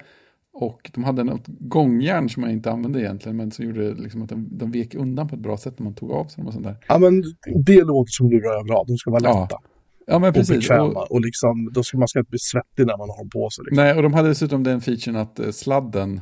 [0.54, 4.30] och de hade något gångjärn som man inte använde egentligen, men som gjorde liksom att
[4.30, 6.54] de, de vek undan på ett bra sätt när man tog av sig dem och
[6.54, 6.78] sånt där.
[6.88, 7.24] Ja, men
[7.66, 8.88] det låter som lurar överallt.
[8.88, 9.48] De ska vara lätta.
[9.50, 9.62] Ja.
[10.08, 10.50] Ja, men precis.
[10.50, 11.00] Och bekväma.
[11.00, 13.50] Och, och liksom, då ska man ska inte bli svettig när man har dem på
[13.50, 13.66] sig.
[13.66, 13.84] Liksom.
[13.84, 16.22] Nej, och de hade dessutom den featuren att eh, sladden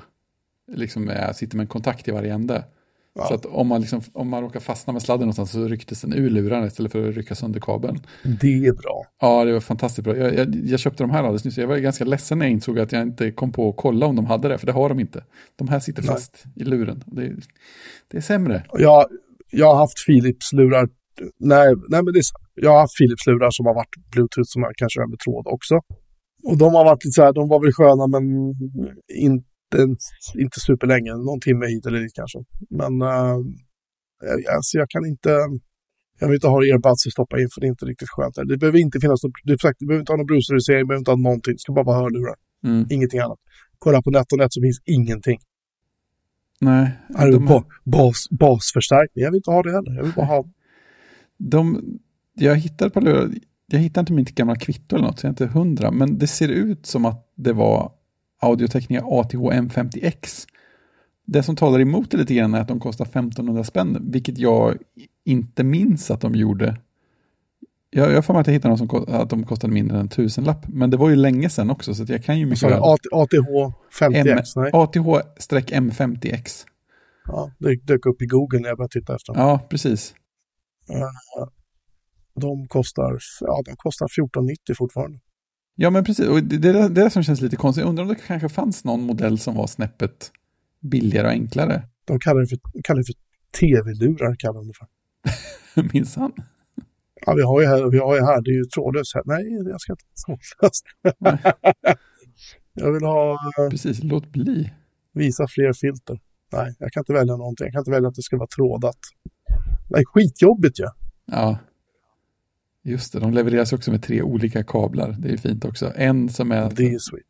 [0.72, 2.64] liksom är, sitter med en kontakt i varje ände.
[3.20, 3.28] Ja.
[3.28, 6.14] Så att om man, liksom, om man råkar fastna med sladden någonstans så rycktes den
[6.14, 8.00] ur luren istället för att rycka sönder kabeln.
[8.42, 9.06] Det är bra.
[9.22, 10.18] Ja, det var fantastiskt bra.
[10.18, 11.58] Jag, jag, jag köpte de här alldeles nyss.
[11.58, 14.16] Jag var ganska ledsen när jag insåg att jag inte kom på att kolla om
[14.16, 15.24] de hade det, för det har de inte.
[15.56, 16.12] De här sitter Nej.
[16.12, 17.04] fast i luren.
[17.06, 17.36] Det,
[18.12, 18.64] det är sämre.
[18.74, 19.06] Jag,
[19.52, 20.90] jag har haft Philips-lurar.
[21.40, 22.24] Nej, nej, men det är,
[22.56, 25.76] jag har haft Philips-lurar som har varit Bluetooth som man kanske med tråd också.
[26.44, 28.24] Och de har varit lite så här, de var väl sköna men
[29.20, 29.49] inte
[30.46, 32.40] inte, superlänge, någon timme hit eller dit kanske.
[32.70, 33.38] Men uh,
[34.56, 35.30] alltså jag kan inte,
[36.20, 38.36] jag vill inte ha earbuds att stoppa in för det är inte riktigt skönt.
[38.36, 41.12] Det behöver inte finnas något, sagt, det behöver inte ha någon brusreducering, det behöver inte
[41.12, 42.36] ha någonting, det ska bara vara hörlurar.
[42.64, 42.88] Mm.
[42.90, 43.40] Ingenting annat.
[43.80, 45.40] Kolla på NetOnNet så finns ingenting.
[46.62, 46.92] Nej.
[47.18, 49.92] Här de bas, basförstärkning, jag vill inte ha det heller.
[49.96, 50.46] Jag vill bara ha...
[51.38, 51.82] De,
[52.34, 53.30] jag hittade på lurar,
[53.68, 56.28] jag hittade inte mitt gamla kvitto eller något, så jag är inte hundra, men det
[56.28, 57.92] ser ut som att det var
[58.42, 60.48] Audio-Technica ATH M50X.
[61.26, 64.78] Det som talar emot det lite grann är att de kostar 1500 spänn, vilket jag
[65.26, 66.78] inte minns att de gjorde
[67.92, 70.10] Jag, jag får mig att jag hittade någon som att de kostade mindre än en
[70.10, 70.68] tusenlapp.
[70.68, 72.82] Men det var ju länge sedan också, så jag kan ju mycket väl...
[73.12, 73.34] ATH
[74.00, 74.54] 50X?
[74.56, 74.72] Nej.
[74.74, 76.66] ATH-M50X.
[77.26, 80.14] Ja, det dök upp i Google när jag började titta efter Ja, precis.
[82.36, 85.20] De kostar, ja, de kostar 14,90 fortfarande.
[85.82, 86.28] Ja, men precis.
[86.28, 87.82] Och det är det, det som känns lite konstigt.
[87.82, 90.32] Jag undrar om det kanske fanns någon modell som var snäppet
[90.82, 91.84] billigare och enklare.
[92.06, 93.14] De kallar det för, kallar det för
[93.60, 95.94] tv-lurar, kallar de det för.
[95.94, 96.32] Minsann.
[97.26, 99.24] Ja, vi har ju här, vi har ju här, det är ju trådlöst här.
[99.26, 100.86] Nej, jag ska inte ha trådlöst.
[102.74, 103.38] jag vill ha...
[103.70, 104.74] Precis, låt bli.
[105.14, 106.20] Visa fler filter.
[106.52, 107.66] Nej, jag kan inte välja någonting.
[107.66, 109.00] Jag kan inte välja att det ska vara trådat.
[109.90, 110.84] Det är skitjobbigt ju.
[110.84, 110.92] Ja.
[111.26, 111.58] ja.
[112.90, 115.16] Just det, de levereras också med tre olika kablar.
[115.20, 115.94] Det är fint också.
[115.96, 116.70] En som är...
[116.70, 117.26] Det är sweet.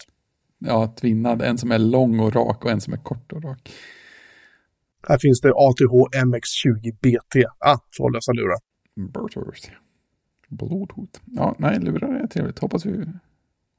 [0.59, 1.41] Ja, tvinnad.
[1.41, 3.71] En som är lång och rak och en som är kort och rak.
[5.07, 5.81] Här finns det ATH
[6.25, 7.45] MX20 BT.
[7.59, 8.57] Ah, trådlösa lurar.
[8.95, 9.69] Bluetooth.
[10.49, 11.19] Bluetooth.
[11.25, 12.59] Ja, nej, lurar är trevligt.
[12.59, 13.05] Hoppas vi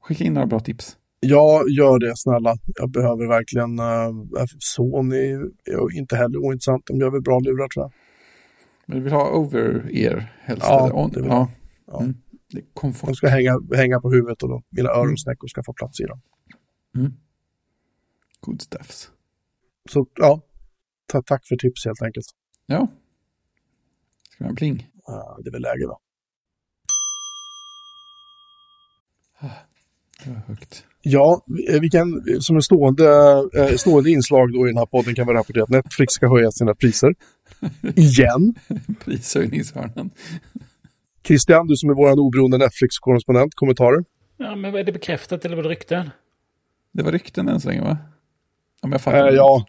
[0.01, 0.97] skickar in några bra tips.
[1.19, 2.57] Ja, gör det snälla.
[2.75, 3.79] Jag behöver verkligen...
[3.79, 5.31] Uh, Sony
[5.65, 6.85] är inte heller ointressant.
[6.85, 7.91] De gör väl bra lurar tror jag.
[8.85, 10.65] Men du vill ha over-ear helst?
[10.67, 11.49] Ja, on, det vill ja.
[11.91, 12.01] Ja.
[12.01, 12.17] Mm.
[12.51, 13.07] Det komfort.
[13.07, 15.01] De ska hänga, hänga på huvudet och då, mina mm.
[15.01, 16.21] öronsnäckor ska få plats i dem.
[16.95, 17.13] Mm.
[18.39, 19.11] Good stuffs.
[19.89, 20.41] Så ja,
[21.07, 22.25] ta, tack för tips helt enkelt.
[22.65, 22.87] Ja.
[24.29, 24.89] Ska vi ha en pling?
[25.05, 25.99] Ja, det är väl läge va?
[29.39, 29.71] Ah.
[31.01, 31.45] Ja,
[31.81, 33.07] vi kan, som en stående,
[33.53, 36.51] eh, stående inslag då i den här podden kan vi rapportera att Netflix ska höja
[36.51, 37.15] sina priser.
[37.95, 38.55] Igen.
[38.99, 40.09] Prishöjningshörnan.
[41.23, 44.03] Christian, du som är vår oberoende Netflix-korrespondent, kommentarer?
[44.37, 46.09] Ja, men är det bekräftat eller var det rykten?
[46.91, 47.97] Det var rykten än så länge, va?
[48.81, 49.27] Om jag fattar.
[49.27, 49.65] Eh, ja,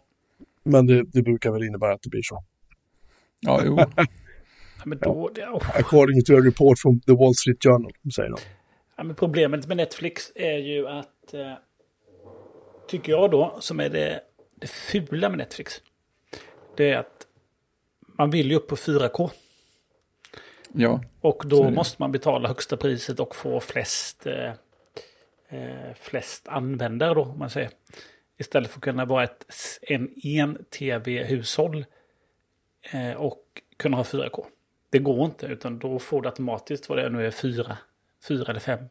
[0.63, 2.43] men det, det, brukar väl innebära att det blir så.
[3.39, 3.77] Ja, jo.
[3.95, 4.05] ja,
[4.85, 5.79] men då, det, oh.
[5.79, 8.37] According to a report from the Wall Street Journal, säger de.
[8.95, 11.53] Ja, men problemet med Netflix är ju att, eh,
[12.87, 14.21] tycker jag då, som är det,
[14.61, 15.73] det fula med Netflix.
[16.77, 17.27] Det är att
[18.17, 19.31] man vill ju upp på 4K.
[20.73, 21.03] Ja.
[21.21, 24.51] Och då måste man betala högsta priset och få flest, eh,
[25.49, 27.69] eh, flest användare då, om man säger.
[28.37, 29.45] Istället för att kunna vara ett
[29.81, 31.85] en, en tv-hushåll
[32.91, 33.43] eh, och
[33.77, 34.45] kunna ha 4K.
[34.89, 37.77] Det går inte, utan då får du automatiskt vad det nu är, fyra,
[38.27, 38.85] fyra eller fem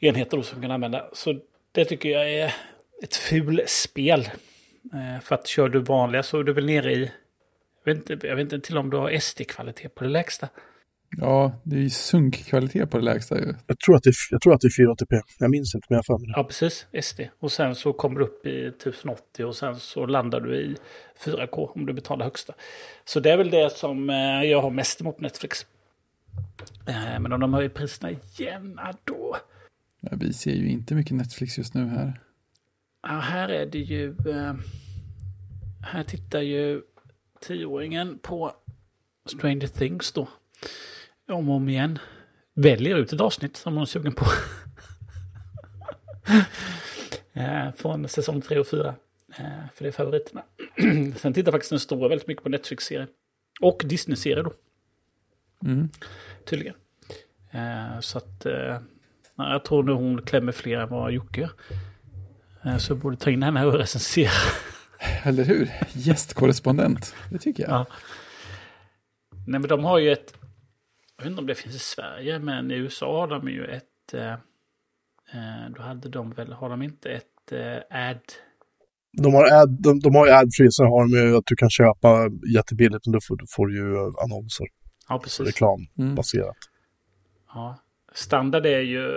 [0.00, 1.10] enheter då som kan använda.
[1.12, 1.40] Så
[1.72, 2.54] det tycker jag är
[3.02, 4.20] ett ful spel.
[4.92, 7.12] Eh, för att kör du vanliga så är du väl nere i
[7.84, 10.48] jag vet inte, jag vet inte till om du har SD-kvalitet på det lägsta.
[11.16, 13.54] Ja, det är ju sunkkvalitet på det lägsta ju.
[13.66, 15.20] Jag tror att det jag tror att det är 480p.
[15.38, 16.86] Jag minns inte, men jag för mig Ja, precis.
[17.02, 17.20] SD.
[17.38, 20.76] Och sen så kommer du upp i 1080 och sen så landar du i
[21.24, 22.54] 4K om du betalar högsta.
[23.04, 25.66] Så det är väl det som eh, jag har mest emot Netflix.
[26.86, 29.36] Eh, men om de höjer priserna igen, då...
[30.00, 32.20] Ja, vi ser ju inte mycket Netflix just nu här.
[33.02, 34.08] Ja, här är det ju...
[34.08, 34.54] Eh,
[35.82, 36.82] här tittar ju
[37.46, 38.52] tioåringen på
[39.26, 40.28] Stranger Things då.
[41.28, 41.98] Om och om igen.
[42.54, 44.24] Väljer ut ett avsnitt som hon är sugen på.
[47.36, 48.94] Eh, från säsong 3 och 4.
[49.38, 50.42] Eh, för det är favoriterna.
[51.16, 53.08] Sen tittar faktiskt den stora väldigt mycket på Netflix-serier.
[53.60, 54.52] Och Disney-serier då.
[55.64, 55.88] Mm.
[56.44, 56.74] Tydligen.
[57.50, 58.46] Eh, så att...
[59.36, 61.50] Jag tror nog hon klämmer fler än vad Jocke gör.
[62.78, 64.30] Så jag borde ta in henne och recensera.
[65.26, 65.70] Eller hur?
[65.92, 67.14] Gästkorrespondent.
[67.30, 67.72] Det tycker jag.
[67.72, 67.86] Ja.
[69.46, 70.34] Nej, men de har ju ett...
[71.16, 74.14] Jag vet inte om det finns i Sverige, men i USA har de ju ett...
[74.14, 74.38] Eh, eh
[75.76, 78.20] då hade de väl, har de inte ett eh, ad...
[79.12, 81.70] De har, ad, de, de har ju ad-free, så har de ju att du kan
[81.70, 84.66] köpa jättebilligt, men då får, får du ju annonser.
[85.08, 85.46] Ja, precis.
[85.46, 86.56] Reklambaserat.
[86.56, 86.66] Mm.
[87.54, 87.78] Ja.
[88.14, 89.08] Standard är ju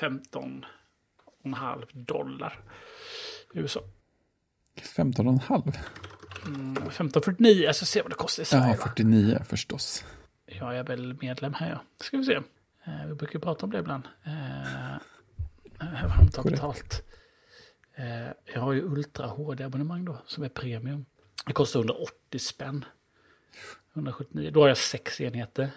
[0.00, 2.58] 15,5 dollar
[3.54, 3.80] i USA.
[4.76, 5.76] 15,5?
[6.46, 7.48] Mm, 15,49.
[7.48, 8.76] Jag ska se vad det kostar i Sverige.
[8.80, 9.44] Ja, 49 va?
[9.44, 10.04] förstås.
[10.46, 11.82] Jag är väl medlem här ja.
[12.00, 12.34] Ska vi se.
[12.84, 14.08] Eh, vi brukar prata om det ibland.
[14.24, 14.96] Eh,
[15.80, 17.02] jag har inte betalt.
[17.94, 21.04] Eh, jag har ju Ultra HD-abonnemang då, som är premium.
[21.46, 22.84] Det kostar 180 spänn.
[23.92, 24.50] 179.
[24.50, 25.70] Då har jag sex enheter.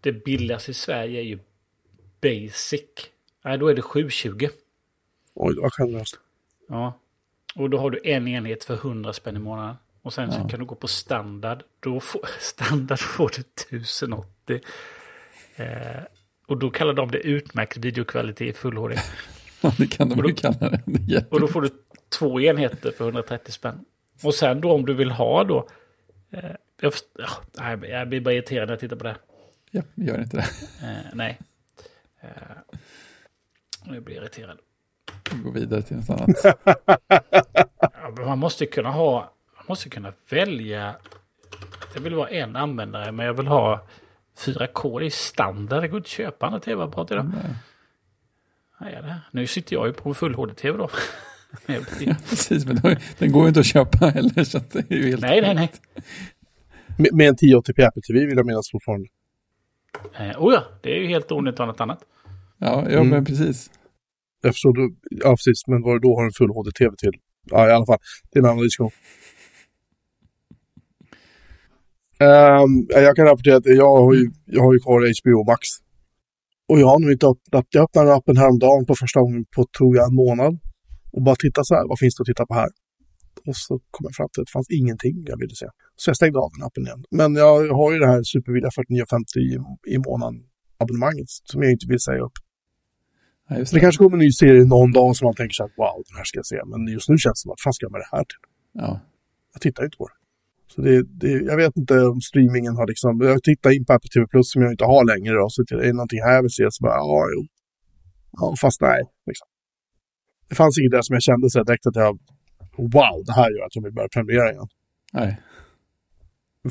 [0.00, 1.38] Det billigaste i Sverige är ju
[2.20, 2.82] Basic.
[3.44, 4.48] Nej, då är det 720.
[5.34, 6.18] Oj, vad generöst.
[6.68, 7.00] Ja,
[7.54, 9.76] och då har du en enhet för 100 spänn i månaden.
[10.02, 10.42] Och sen ja.
[10.42, 11.62] så kan du gå på standard.
[11.80, 14.60] Då får, standard får du 1080.
[15.56, 15.66] Eh,
[16.46, 18.96] och då kallar de det utmärkt videokvalitet i full HD.
[19.60, 20.82] Ja, det kan de ju kalla det.
[20.86, 21.70] det och då får du
[22.08, 23.84] två enheter för 130 spänn.
[24.22, 25.68] Och sen då om du vill ha då.
[26.30, 26.92] Eh, jag,
[27.54, 29.16] ja, jag blir bara irriterad när jag tittar på det.
[29.70, 30.46] Ja, gör inte det.
[30.86, 31.38] Eh, nej.
[32.20, 32.30] Eh,
[33.84, 34.58] nu blir jag irriterad.
[35.44, 36.44] Går vidare till något annat.
[38.26, 40.96] man måste kunna ha, man måste kunna välja.
[41.94, 43.86] Jag vill vara en användare, men jag vill ha
[44.38, 45.00] 4K.
[45.00, 47.32] Det är standard, det går inte att köpa andra tv-apparater idag.
[48.80, 48.92] Nej.
[49.02, 49.20] Det?
[49.30, 50.88] Nu sitter jag ju på en full HD-tv då.
[51.66, 54.44] Ja, precis, men då- den går ju inte att köpa heller.
[54.44, 55.72] Så att det är ju helt nej, nej, nej.
[56.98, 59.08] Med, med en 1080p Apple TV vill jag minnas fortfarande.
[60.18, 61.98] Eh, oh ja, det är ju helt onödigt att ha något annat.
[62.58, 63.08] Ja, ja Mm.
[63.08, 63.70] men precis.
[64.42, 67.16] Jag förstår, du, ja precis, men vad du då har en full HD-TV till.
[67.50, 67.98] Ja, i alla fall.
[68.30, 68.90] Det är en annan diskussion.
[72.20, 75.62] Um, jag kan rapportera att jag har ju, jag har ju kvar HBO Max.
[76.68, 79.96] Och jag har nog inte öppnat, jag öppnade appen häromdagen på första gången på, tror
[79.96, 80.58] jag, en månad.
[81.12, 82.70] Och bara titta så här, vad finns det att titta på här?
[83.46, 85.66] Och så kom jag fram till att det fanns ingenting jag ville se.
[85.96, 87.04] Så jag stängde av den appen igen.
[87.10, 89.48] Men jag har ju det här Supervidia 49,50 i,
[89.94, 90.36] i månaden
[90.78, 92.38] abonnemanget som jag inte vill säga upp.
[93.48, 95.76] Ja, Så det kanske kommer en ny serie någon dag som man tänker sig att
[95.76, 96.60] wow, den här ska jag se.
[96.66, 98.42] Men just nu känns det som att fan ska jag med det här till?
[98.72, 99.00] Ja.
[99.52, 100.18] Jag tittar ju inte på det.
[100.72, 104.10] Så det, det, jag vet inte om streamingen har liksom, jag tittar in på Apple
[104.10, 106.50] TV Plus som jag inte har längre då, så är det någonting här jag vill
[106.50, 107.46] se så bara, ja, jo.
[108.32, 109.02] Ja, fast nej.
[109.26, 109.48] Liksom.
[110.48, 112.18] Det fanns inget där som jag kände så här direkt att jag,
[112.76, 114.68] wow, det här gör att jag vill börja prenumerera igen.
[115.12, 115.40] Nej.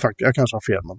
[0.01, 0.97] Faktiskt, jag kanske har fel, men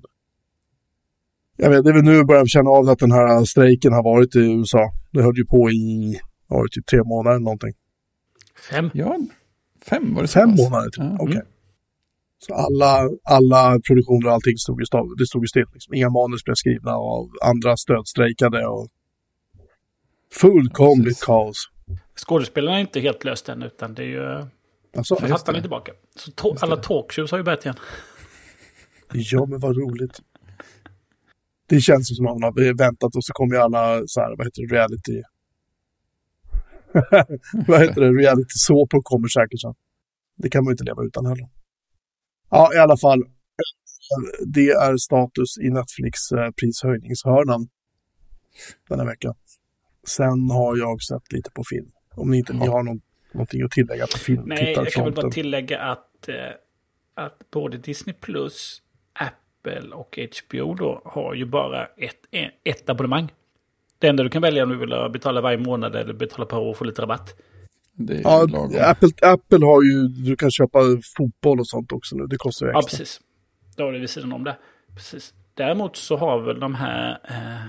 [1.58, 4.36] jag vet, det är väl nu börjar känna av att den här strejken har varit
[4.36, 4.92] i USA.
[5.12, 7.72] Det höll ju på i, var det typ tre månader eller någonting.
[8.70, 8.90] Fem.
[8.94, 9.16] Ja,
[9.84, 10.60] fem var det Fem pass?
[10.60, 11.02] månader till.
[11.02, 11.16] Ja.
[11.20, 11.42] Okej.
[12.46, 15.64] Så alla, alla produktioner och allting stod ju, stav, det stod ju still.
[15.72, 15.94] Liksom.
[15.94, 18.88] Inga manus blev skrivna och andra stödstrejkade och
[20.32, 21.68] fullkomligt kaos.
[22.16, 24.44] Skådespelarna är inte helt löst än, utan det är ju
[24.96, 25.92] Alltså, författarna är tillbaka.
[26.16, 27.76] Så to- alla talkshows har ju börjat igen.
[29.12, 30.20] ja, men vad roligt.
[31.68, 34.36] Det känns ju som att man har väntat och så kommer ju alla så här,
[34.36, 35.22] vad heter det, reality...
[37.66, 39.74] vad heter det, reality såpor kommer säkert sen.
[40.36, 41.48] Det kan man ju inte leva utan heller.
[42.50, 43.22] Ja, i alla fall.
[44.46, 47.68] Det är status i Netflix eh, prishöjningshörnan
[48.88, 49.34] den här veckan.
[50.06, 51.90] Sen har jag sett lite på film.
[52.14, 53.00] Om ni inte ni har någon,
[53.32, 54.42] någonting att tillägga på film.
[54.46, 56.34] Nej, jag kan väl bara tillägga att, eh,
[57.14, 58.82] att både Disney Plus,
[59.76, 62.16] Apple och HBO då har ju bara ett,
[62.64, 63.32] ett abonnemang.
[63.98, 66.70] Det enda du kan välja om du vill betala varje månad eller betala per år
[66.70, 67.34] och få lite rabatt.
[67.92, 68.72] Det är ju Ja, lagom.
[68.84, 70.78] Apple, Apple har ju, du kan köpa
[71.16, 72.26] fotboll och sånt också nu.
[72.26, 72.98] Det kostar ju Ja, extra.
[72.98, 73.20] precis.
[73.76, 74.56] Då har det vid sidan om det.
[74.94, 75.34] Precis.
[75.54, 77.66] Däremot så har väl de här, eh,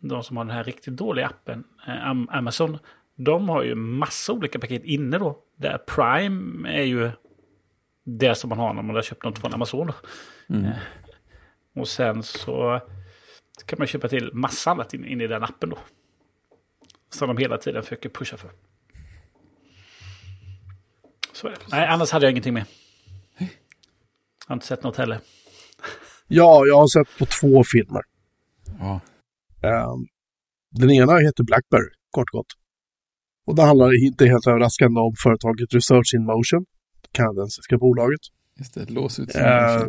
[0.00, 2.78] de som har den här riktigt dåliga appen, eh, Am- Amazon,
[3.16, 5.38] de har ju massa olika paket inne då.
[5.56, 7.10] Där Prime är ju
[8.04, 9.86] det som man har när man har köpt något från Amazon.
[9.86, 9.94] Då.
[11.76, 12.80] Och sen så
[13.66, 15.78] kan man köpa till massa annat in, in i den appen då.
[17.10, 18.50] Som de hela tiden försöker pusha för.
[21.32, 21.58] Så är det.
[21.70, 22.64] Nej, annars hade jag ingenting mer.
[23.38, 23.48] Jag
[24.46, 25.20] har inte sett något heller.
[26.26, 28.02] Ja, jag har sett på två filmer.
[28.78, 29.00] Ja.
[29.62, 30.06] Ehm,
[30.70, 32.46] den ena heter Blackberry, kort och gott.
[33.46, 36.64] Och det handlar inte helt överraskande om företaget Research in Motion,
[37.02, 38.20] det kanadensiska bolaget.
[38.58, 39.86] Just det, lås ut Eh,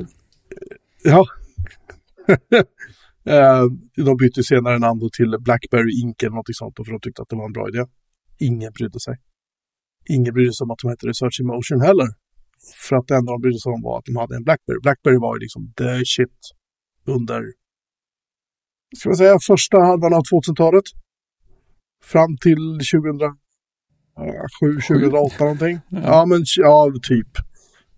[1.04, 1.26] ja.
[3.28, 3.64] Eh,
[3.96, 6.24] de bytte senare namn till Blackberry Inc.
[6.24, 7.86] eller något sånt, för de tyckte att det var en bra idé.
[8.40, 9.16] Ingen brydde sig.
[10.10, 12.08] Ingen brydde sig om att de hette Research in Motion heller.
[12.88, 14.80] För att det enda de brydde sig om var att de hade en Blackberry.
[14.82, 16.40] Blackberry var ju liksom the shit
[17.06, 17.42] under,
[18.98, 20.88] ska man säga, första halvan av 2000-talet.
[22.04, 22.64] Fram till
[22.94, 23.36] 2007,
[24.88, 25.80] 2008 någonting.
[25.90, 27.32] Ja, men ja, typ.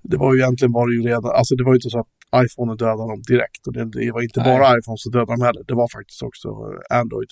[0.01, 2.13] Det var ju egentligen var det ju redan, alltså det var ju inte så att
[2.35, 3.67] iPhone dödade dem direkt.
[3.67, 4.49] Och det, det var inte Nej.
[4.51, 5.63] bara iPhone som dödade dem heller.
[5.67, 7.31] Det var faktiskt också eh, Android.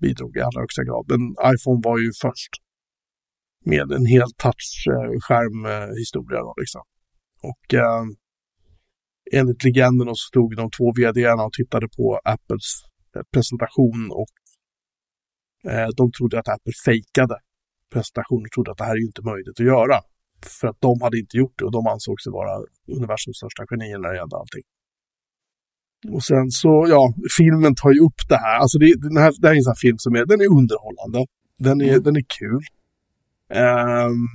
[0.00, 1.04] Bidrog i allra högsta grad.
[1.08, 1.20] Men
[1.54, 2.52] iPhone var ju först.
[3.64, 6.82] Med en hel touch-skärm-historia då liksom.
[7.50, 8.04] Och eh,
[9.32, 12.68] enligt legenden så stod de två vdarna och tittade på Apples
[13.16, 14.36] eh, presentation och
[15.72, 17.36] eh, de trodde att Apple fejkade
[17.92, 20.00] presentationen trodde att det här är ju inte möjligt att göra.
[20.60, 22.52] För att de hade inte gjort det och de ansåg sig vara
[22.96, 24.62] universums största genier när det gällde allting.
[26.14, 28.58] Och sen så, ja, filmen tar ju upp det här.
[28.58, 30.50] Alltså det, den här, det här är en sån här film som är, den är
[30.58, 31.26] underhållande.
[31.58, 32.02] Den är, Mm.
[32.02, 32.62] den är kul.
[33.60, 34.26] Ehm,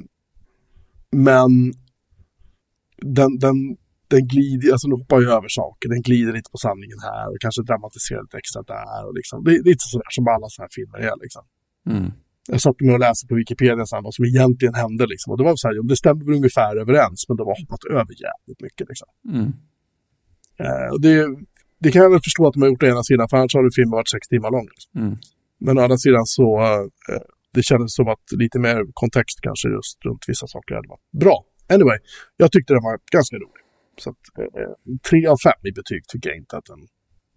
[1.12, 1.52] men
[3.18, 3.56] den, den,
[4.08, 5.90] den glider, alltså den hoppar ju över saker.
[5.90, 9.08] Den glider lite på sanningen här och kanske dramatiserar lite extra där.
[9.08, 9.44] Och liksom.
[9.44, 11.16] det, det är lite sådär som alla sådana här filmer är.
[11.24, 11.44] Liksom.
[11.90, 12.12] Mm.
[12.48, 15.08] Jag satt med och läste på Wikipedia sen vad som egentligen hände.
[15.08, 15.32] Liksom.
[15.32, 18.14] Och det var så här, det stämde väl ungefär överens, men de har hoppat över
[18.28, 18.86] jävligt mycket.
[18.90, 19.08] Liksom.
[19.36, 19.50] Mm.
[20.64, 21.16] Eh, det,
[21.84, 23.76] det kan jag väl förstå att de har gjort å ena sidan, för annars hade
[23.76, 24.68] filmen varit sex timmar lång.
[24.74, 24.92] Liksom.
[25.02, 25.18] Mm.
[25.66, 26.48] Men å andra sidan så,
[27.12, 27.22] eh,
[27.54, 31.38] det kändes som att lite mer kontext kanske just runt vissa saker hade varit bra.
[31.76, 31.98] Anyway,
[32.38, 33.64] jag tyckte den var ganska rolig.
[34.04, 34.72] Så att, eh,
[35.10, 36.82] tre av fem i betyg tycker jag inte att den...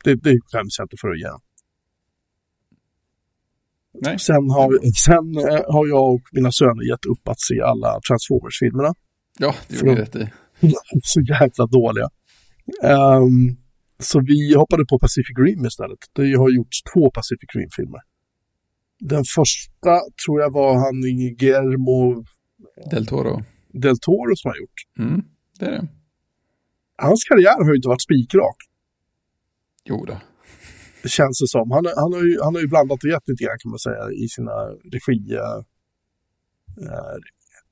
[0.04, 1.32] Det, det skäms jag inte för att ge.
[4.00, 4.18] Nej.
[4.18, 8.94] Sen, har, sen eh, har jag och mina söner gett upp att se alla Transformers-filmerna.
[9.38, 10.28] Ja, det gjorde du rätt i.
[11.02, 12.08] Så jäkla dåliga.
[12.82, 13.56] Ehm,
[13.98, 15.98] så vi hoppade på Pacific Rim istället.
[16.12, 18.00] Det har gjorts två Pacific Rim-filmer.
[19.00, 21.00] Den första tror jag var han
[21.36, 22.24] Guillermo
[22.90, 23.42] Del Toro.
[23.72, 24.78] del Toro som har gjort.
[24.98, 25.22] Mm,
[25.58, 25.88] det är det.
[26.96, 28.56] Hans karriär har ju inte varit spikrak.
[29.84, 30.20] Jo då.
[31.08, 31.70] Känns det som.
[31.70, 34.10] Han, han, har ju, han har ju blandat och gett lite grann kan man säga
[34.24, 34.52] i sina
[34.92, 35.34] regi...
[35.34, 35.60] Eh,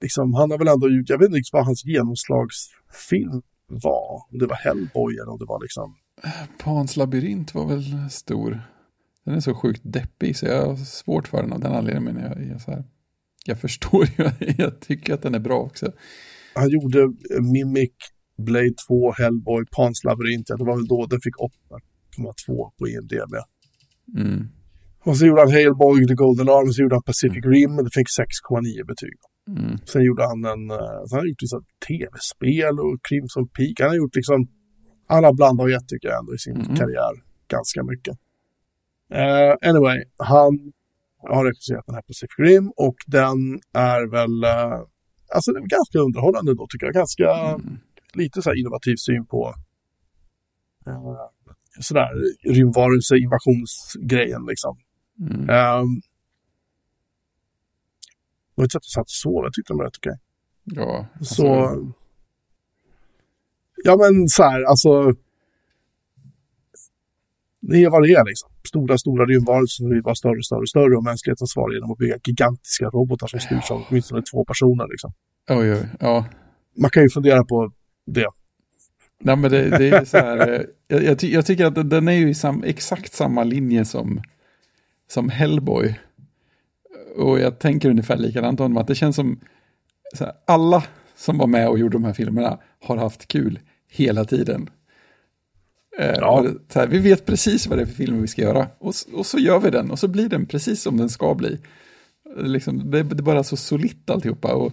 [0.01, 4.27] liksom, han har väl ändå gjort, jag vet inte vad hans genomslagsfilm var.
[4.31, 5.97] Om det var Hellboy eller om det var liksom...
[6.59, 8.63] Pans labyrint var väl stor.
[9.25, 12.15] Den är så sjukt deppig så jag har svårt för den av den anledningen.
[12.15, 12.85] Men jag, jag, så här,
[13.47, 15.93] jag förstår ju, jag tycker att den är bra också.
[16.55, 17.93] Han gjorde eh, Mimic,
[18.39, 20.49] Blade 2, Hellboy, Pans labyrint.
[20.49, 21.41] Ja, det var väl då den fick
[22.19, 23.35] 8,2 på IMDB.
[24.17, 24.49] Mm.
[25.05, 27.91] Och så gjorde han Hellboy, The Golden Arm, så gjorde han Pacific Rim och det
[27.99, 29.17] fick 6,9 betyg.
[29.49, 29.79] Mm.
[29.91, 33.75] Sen gjorde han en, eh, sen har gjort liksom tv-spel och Crimson Peak.
[33.81, 34.39] Han har gjort liksom,
[35.13, 36.77] han har blandat och gett tycker jag ändå i sin Mm.
[36.77, 37.15] karriär
[37.49, 38.15] ganska mycket.
[39.21, 40.53] Eh, anyway, han
[41.33, 43.39] har regisserat den här Pacific Rim och den
[43.93, 44.79] är väl, eh,
[45.35, 46.95] alltså den är ganska underhållande då tycker jag.
[46.95, 47.79] Ganska Mm.
[48.15, 49.55] lite så här innovativ syn på
[50.87, 51.17] eh,
[51.81, 52.09] sådär
[52.55, 54.77] rymdvarelse, invasionsgrejen liksom.
[55.21, 55.41] Mm.
[55.41, 56.01] Um,
[58.55, 60.19] det var inte så att jag satt och sov, jag tyckte de var rätt okej.
[60.65, 61.93] Ja, alltså, Så...
[63.85, 65.13] Ja men så här, alltså...
[67.61, 68.51] Det är vad det är liksom.
[68.69, 72.19] Stora, stora rymdvarelser som blir bara större, större, större och mänskligheten svarar genom att bygga
[72.25, 75.13] gigantiska robotar som styrs av åtminstone två personer liksom.
[75.51, 76.27] Oj, oj, ja.
[76.79, 77.73] Man kan ju fundera på
[78.07, 78.27] det.
[79.25, 82.09] Nej, men det, det är så här, eh, jag, jag, ty, jag tycker att den-
[82.09, 84.23] är ju i sam, exakt samma linje som,
[85.11, 85.95] som Hellboy.
[87.17, 89.41] Och jag tänker ungefär likadant om att det känns som
[90.21, 90.85] här, alla
[91.17, 93.59] som var med och gjorde de här filmerna har haft kul
[93.91, 94.71] hela tiden.
[95.99, 96.47] Eh, Ja.
[96.75, 99.39] här, vi vet precis vad det är för filmer vi ska göra och, och så
[99.39, 101.59] gör vi den och så blir den precis som den ska bli.
[102.37, 104.55] Liksom, det, det är bara så solitt alltihopa.
[104.55, 104.73] Och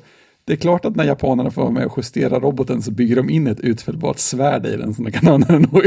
[0.49, 3.29] det är klart att när japanerna får vara med och justera roboten så bygger de
[3.29, 5.69] in ett utfällbart svärd i den som de kan använda.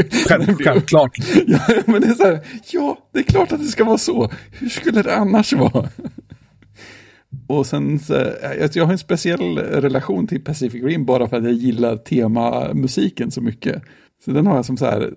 [0.63, 1.17] självklart.
[1.47, 2.39] Ja, men det är så här,
[2.71, 4.31] ja, det är klart att det ska vara så.
[4.51, 5.89] Hur skulle det annars vara?
[7.47, 8.13] Och sen, så,
[8.59, 13.31] jag, jag har en speciell relation till Pacific Rim bara för att jag gillar temamusiken
[13.31, 13.81] så mycket.
[14.25, 15.13] Så den har jag som så här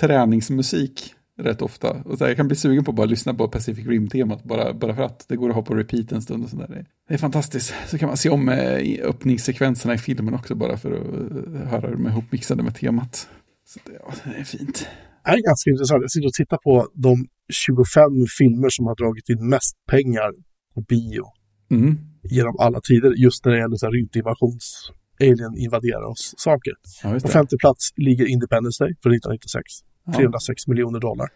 [0.00, 1.90] träningsmusik rätt ofta.
[1.90, 4.72] Och så här, jag kan bli sugen på att bara lyssna på Pacific Rim-temat bara,
[4.72, 6.66] bara för att det går att ha på repeat en stund och sådär.
[6.68, 7.74] Det, det är fantastiskt.
[7.88, 11.68] Så kan man se om eh, i öppningssekvenserna i filmen också bara för att eh,
[11.68, 13.28] höra dem ihopmixade med temat.
[13.66, 14.86] Så det, ja, det är fint.
[15.24, 16.02] Det här är ganska intressant.
[16.02, 18.02] Jag sitter och tittar på de 25
[18.38, 20.30] filmer som har dragit in mest pengar
[20.74, 21.24] på bio
[21.70, 21.98] Mm.
[22.22, 23.12] genom alla tider.
[23.16, 24.90] Just när det gäller rymdinvasions...
[25.20, 26.72] Alien invaderar oss saker.
[27.02, 29.62] Ja, På femte plats ligger Independence Day för 1996.
[30.04, 30.12] Ja.
[30.12, 31.28] 306 miljoner dollar.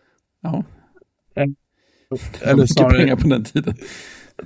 [0.42, 0.64] Ja.
[2.42, 3.74] Eller mycket snarare, pengar på den tiden.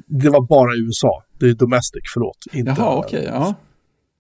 [0.06, 1.24] det var bara USA.
[1.38, 2.36] Det är domestic, förlåt.
[2.52, 3.24] Inte, Jaha, okej.
[3.24, 3.54] ja.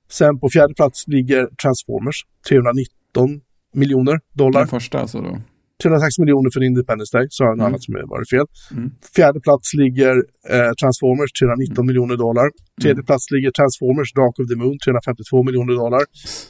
[0.08, 2.16] Sen på fjärde plats ligger Transformers.
[2.48, 3.40] 319
[3.74, 4.60] miljoner dollar.
[4.60, 5.40] Den första alltså då.
[5.82, 7.72] 306 miljoner för Independence Day, så har jag något Mm.
[7.72, 8.46] annat som varit fel.
[8.76, 8.90] Mm.
[9.16, 10.14] Fjärde plats ligger
[10.54, 12.46] eh, Transformers, 319 miljoner dollar.
[12.82, 13.06] Tredje Mm.
[13.10, 16.02] plats ligger Transformers, Dark of the Moon, 352 miljoner dollar.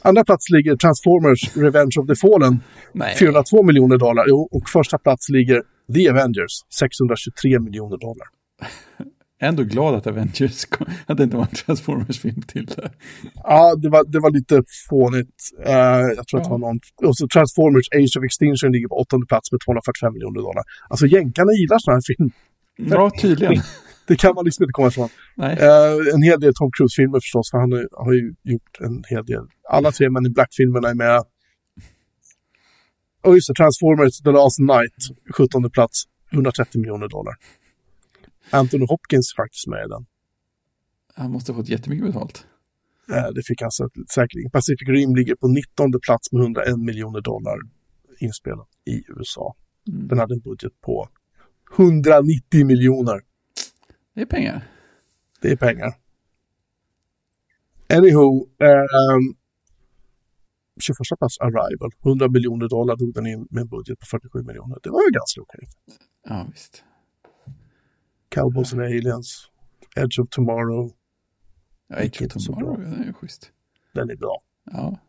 [0.09, 2.53] Andra plats ligger Transformers, Revenge of the Fallen,
[3.01, 3.15] Nej.
[3.19, 4.23] 402 miljoner dollar.
[4.31, 5.59] Jo, och första plats ligger
[5.95, 8.27] The Avengers, 623 miljoner dollar.
[9.43, 12.91] Ändå glad att Avengers kom, att det inte var en Transformers-film till där.
[13.35, 15.35] Ja, det var, det var lite fånigt.
[15.65, 15.73] Eh,
[16.17, 16.57] jag tror att det Ja.
[16.57, 16.79] var någon...
[17.05, 20.63] Och så Transformers, Age of Extinction ligger på åttonde plats med 245 miljoner dollar.
[20.89, 22.31] Alltså jänkarna gillar sådana här filmer.
[22.77, 23.63] Ja, tydligen.
[24.07, 25.09] Det kan man liksom inte komma ifrån.
[25.41, 29.25] Eh, en hel del Tom Cruise-filmer förstås, för han har, har ju gjort en hel
[29.25, 29.43] del.
[29.69, 31.23] Alla tre Men in Black-filmerna är med.
[33.23, 34.95] Och just det, Transformers The Last Night,
[35.37, 37.33] 17 plats, 130 miljoner dollar.
[38.51, 40.05] Anthony Hopkins faktiskt med i den.
[41.15, 42.45] Han måste ha fått jättemycket betalt.
[43.09, 44.51] Eh, det fick han sä- säkerligen.
[44.51, 47.57] Pacific Rim ligger på 19 plats med 101 miljoner dollar
[48.19, 49.55] inspelat i USA.
[49.87, 50.07] Mm.
[50.07, 51.09] Den hade en budget på
[51.77, 53.19] 190 miljoner.
[54.15, 54.67] Det är pengar.
[55.41, 55.93] Det är pengar.
[57.93, 59.35] Anywho, ehm,
[60.81, 61.91] 21 plats Arrival.
[62.03, 64.77] 100 miljoner dollar drog den in med en budget på 47 miljoner.
[64.83, 65.63] Det var ju ganska okej.
[66.29, 66.83] Ja, visst.
[68.31, 69.49] Cowboys and Aliens.
[69.95, 70.91] Edge of Tomorrow.
[71.87, 73.51] Ja, Edge of Tomorrow, den är ju schysst.
[73.93, 74.41] Den är bra.
[74.71, 74.99] Ja.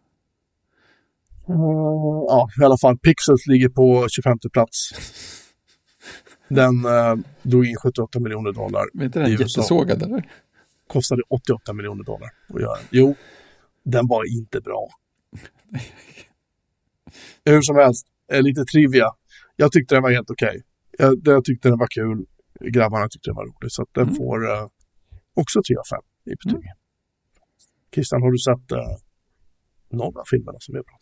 [1.48, 2.98] Uh, ja, i alla fall.
[2.98, 4.90] Pixels ligger på 25 plats.
[6.48, 8.84] Den uh, drog in 78 miljoner dollar.
[8.94, 10.28] Men inte den jättesågad eller?
[10.86, 12.78] Kostade 88 miljoner dollar att göra.
[12.90, 13.14] Jo,
[13.84, 14.88] den var inte bra.
[17.44, 19.06] Hur som helst, lite trivia.
[19.56, 20.48] Jag tyckte den var helt okej.
[20.48, 20.62] Okay.
[20.98, 22.26] Jag, jag, tyckte den var kul.
[22.60, 23.72] Grabbarna tyckte den var rolig.
[23.72, 24.14] Så den mm.
[24.14, 24.68] får uh,
[25.34, 26.64] också 3 av 5 i betyg.
[26.64, 26.76] Mm.
[27.94, 28.78] Christian, har du sett uh,
[29.88, 30.98] någon av filmerna som är bra?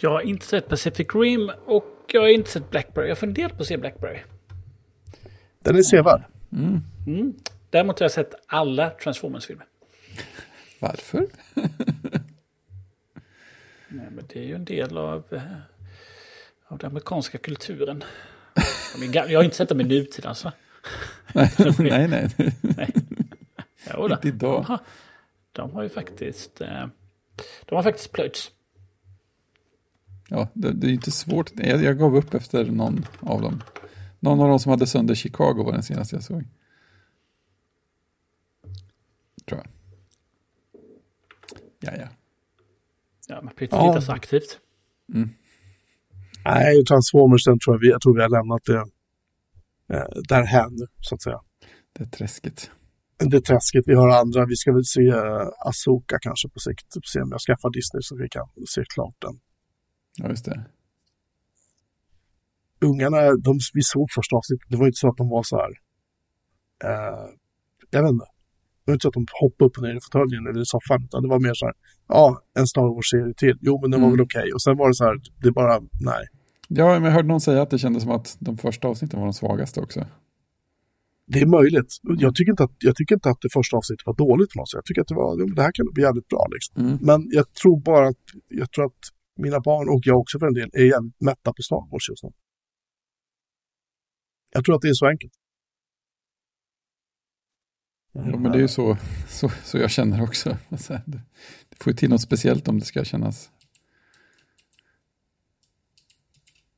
[0.00, 3.08] Jag har inte sett Pacific Rim och jag har inte sett Blackberry.
[3.08, 4.18] Jag funderar på att se Blackberry.
[5.60, 6.24] Den är sevärd.
[6.52, 6.80] Mm.
[7.06, 7.34] Mm.
[7.70, 9.66] Däremot har jag sett alla Transformers-filmer.
[10.80, 11.26] Varför?
[13.88, 15.42] Nej, men det är ju en del av, eh,
[16.66, 18.04] av den amerikanska kulturen.
[19.12, 20.52] Jag har inte sett dem i nutid alltså.
[21.32, 22.08] nej, nej.
[22.08, 22.56] nej.
[22.60, 22.92] nej.
[23.94, 24.62] Jo, inte idag.
[24.62, 24.80] De har,
[25.52, 26.86] de har ju faktiskt, eh,
[27.64, 28.50] de har faktiskt plöjts.
[30.28, 31.50] Ja, det, det, är inte svårt.
[31.54, 33.62] Jag, jag gav upp efter någon av dem.
[34.20, 36.44] Någon av dem som hade sönder Chicago var den senaste jag såg.
[39.46, 39.66] Tror jag.
[41.80, 42.08] Ja, ja.
[43.28, 44.14] Ja, behöver inte ja.
[44.14, 44.58] aktivt.
[45.14, 45.30] Mm.
[46.54, 48.82] Nej, Transformers, den tror jag, vi, jag tror vi har lämnat det
[49.94, 51.40] eh, därhän så att säga.
[51.92, 52.70] Det är träsket.
[53.18, 53.84] Det är träsket.
[53.86, 54.46] Vi har andra.
[54.46, 56.86] Vi ska väl se uh, Asoka kanske på sikt.
[57.12, 59.34] Se om jag skaffar Disney så vi kan se klart den.
[60.18, 60.64] Ja, just det.
[62.80, 64.66] Ungarna, de, vi såg första avsnittet.
[64.70, 65.72] Det var inte så att de var så här.
[66.90, 67.28] Uh,
[67.90, 68.28] jag vet inte.
[68.84, 71.04] Det var inte så att de hoppade upp och ner i fåtöljen eller i soffan.
[71.04, 71.74] Utan det var mer så här.
[72.08, 73.58] Ja, en Star Wars-serie till.
[73.60, 74.16] Jo, men den var mm.
[74.16, 74.40] väl okej.
[74.40, 74.52] Okay.
[74.52, 75.16] Och sen var det så här.
[75.42, 75.74] Det bara,
[76.12, 76.24] nej.
[76.68, 79.26] Ja, men jag hörde någon säga att det kändes som att de första avsnitten var
[79.26, 80.06] de svagaste också.
[81.26, 81.96] Det är möjligt.
[82.02, 84.70] Jag tycker, inte att, jag tycker inte att det första avsnittet var dåligt på något
[84.70, 84.76] sätt.
[84.78, 86.46] Jag tycker att det, var, det här kan bli jävligt bra.
[86.50, 86.86] Liksom.
[86.86, 86.98] Mm.
[87.00, 88.16] Men jag tror bara att,
[88.48, 89.04] jag tror att
[89.36, 92.24] mina barn och jag också för en del är jävligt mätta på Star Wars just
[92.24, 92.30] nu.
[94.52, 95.32] Jag tror att det är så enkelt.
[98.12, 98.96] Ja, men det är ju så,
[99.28, 100.56] så, så jag känner också.
[101.68, 103.50] Det får ju till något speciellt om det ska kännas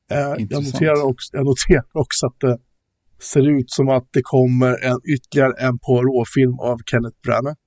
[0.49, 2.57] jag, noterar också, jag noterar också att det
[3.19, 7.57] ser ut som att det kommer en ytterligare en Poirot-film av Kenneth Branagh.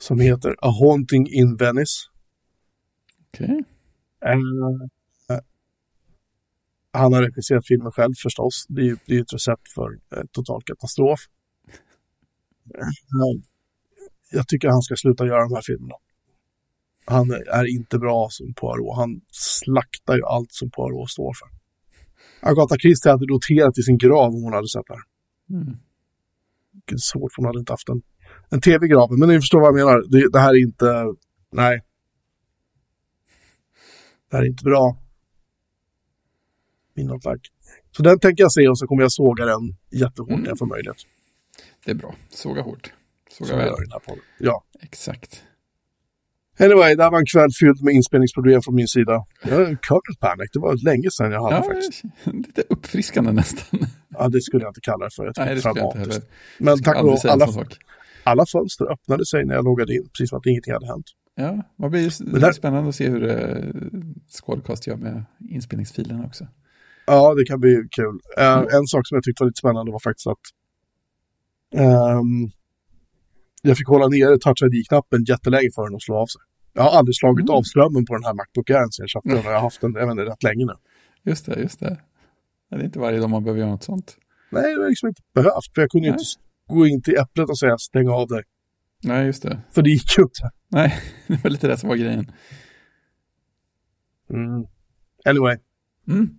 [0.00, 1.96] Som heter A Haunting in Venice.
[3.34, 3.44] Okej.
[3.44, 4.34] Okay.
[4.34, 5.40] Uh,
[6.92, 8.66] han har regisserat filmen själv förstås.
[8.68, 11.20] Det är ju det är ett recept för uh, total katastrof.
[14.30, 15.94] Jag tycker han ska sluta göra de här filmerna.
[17.04, 18.96] Han är inte bra som Poirot.
[18.96, 21.48] Han slaktar ju allt som Poirot står för.
[22.50, 25.04] Agatha Christie hade roterat i sin grav om hon hade sett det här.
[25.62, 25.76] Mm.
[26.92, 28.02] Är svårt för hon hade inte haft en,
[28.50, 29.18] en tv i graven.
[29.18, 30.04] Men ni förstår vad jag menar.
[30.08, 31.04] Det, det här är inte...
[31.52, 31.82] Nej.
[34.30, 34.96] Det här är inte bra.
[36.96, 37.40] Inåt tack.
[37.96, 40.40] Så den tänker jag se och så kommer jag såga den jättehårt mm.
[40.40, 40.96] när jag får möjlighet.
[41.84, 42.14] Det är bra.
[42.28, 42.92] Såga hårt.
[43.30, 43.74] Såga så väl.
[44.38, 44.64] Ja.
[44.80, 45.44] Exakt.
[46.64, 49.24] Anyway, det här var en kväll fylld med inspelningsproblem från min sida.
[49.42, 52.02] Jag kernel panic, det var länge sedan jag hade ja, faktiskt.
[52.24, 53.80] Lite uppfriskande nästan.
[54.08, 55.24] Ja, det skulle jag inte kalla det för.
[55.24, 56.22] Jag Nej, det skulle jag.
[56.58, 57.46] Men tack och lov, alla,
[58.24, 61.06] alla fönster öppnade sig när jag loggade in, precis som att ingenting hade hänt.
[61.34, 62.52] Ja, det blir där...
[62.52, 63.72] spännande att se hur uh,
[64.28, 66.46] Squadcast gör med inspelningsfilerna också.
[67.06, 68.20] Ja, det kan bli kul.
[68.38, 68.68] Uh, mm.
[68.72, 70.44] En sak som jag tyckte var lite spännande var faktiskt att
[72.18, 72.50] um,
[73.62, 76.42] jag fick hålla nere touch ID-knappen jättelänge för den att slå av sig.
[76.72, 77.56] Jag har aldrig slagit mm.
[77.56, 79.42] av strömmen på den här Macbook Air sen jag köpte den.
[79.44, 80.72] Jag har haft den, jag vet inte, rätt länge nu.
[81.22, 82.00] Just det, just det.
[82.70, 84.16] Det är inte varje dag man behöver göra något sånt.
[84.50, 85.74] Nej, det har liksom inte behövt.
[85.74, 86.18] För jag kunde Nej.
[86.18, 86.24] inte
[86.66, 88.42] gå in till Äpplet och säga stäng av dig.
[89.04, 89.60] Nej, just det.
[89.70, 90.50] För det gick ju inte.
[90.68, 90.94] Nej,
[91.26, 92.32] det var lite det som var grejen.
[94.30, 94.66] Mm.
[95.24, 95.56] Anyway.
[96.08, 96.38] Mm.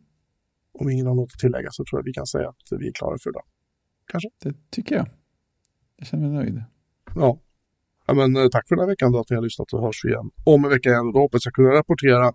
[0.73, 2.91] Om ingen har något att tillägga så tror jag vi kan säga att vi är
[2.91, 3.43] klara för idag.
[4.07, 4.29] Kanske?
[4.43, 5.07] Det tycker jag.
[5.97, 6.63] Jag känner mig nöjd.
[7.15, 7.39] Ja.
[8.07, 10.05] Ja men, eh, tack för den här veckan då att ni har lyssnat och hörs
[10.05, 11.11] igen om en vecka igen.
[11.11, 12.27] Då hoppas jag kunna rapportera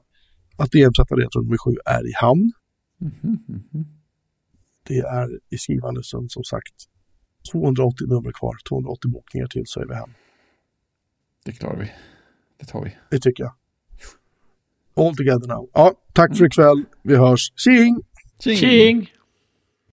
[0.57, 2.53] att EM-sätta Retro nummer 7 är i hamn.
[3.01, 3.85] Mm -hmm.
[4.83, 6.75] Det är i skrivande stund som sagt
[7.53, 10.11] 280 nummer kvar, 280 bokningar till så är vi hem.
[11.45, 11.91] Det klarar vi.
[12.57, 12.97] Det tar vi.
[13.11, 13.53] Det tycker jag.
[15.07, 15.71] All together now.
[15.73, 16.85] Ja, tack för ikväll.
[17.03, 17.53] Vi hörs.
[17.57, 18.03] Tjing!
[18.41, 18.57] Tjing!
[18.57, 19.11] Tjing.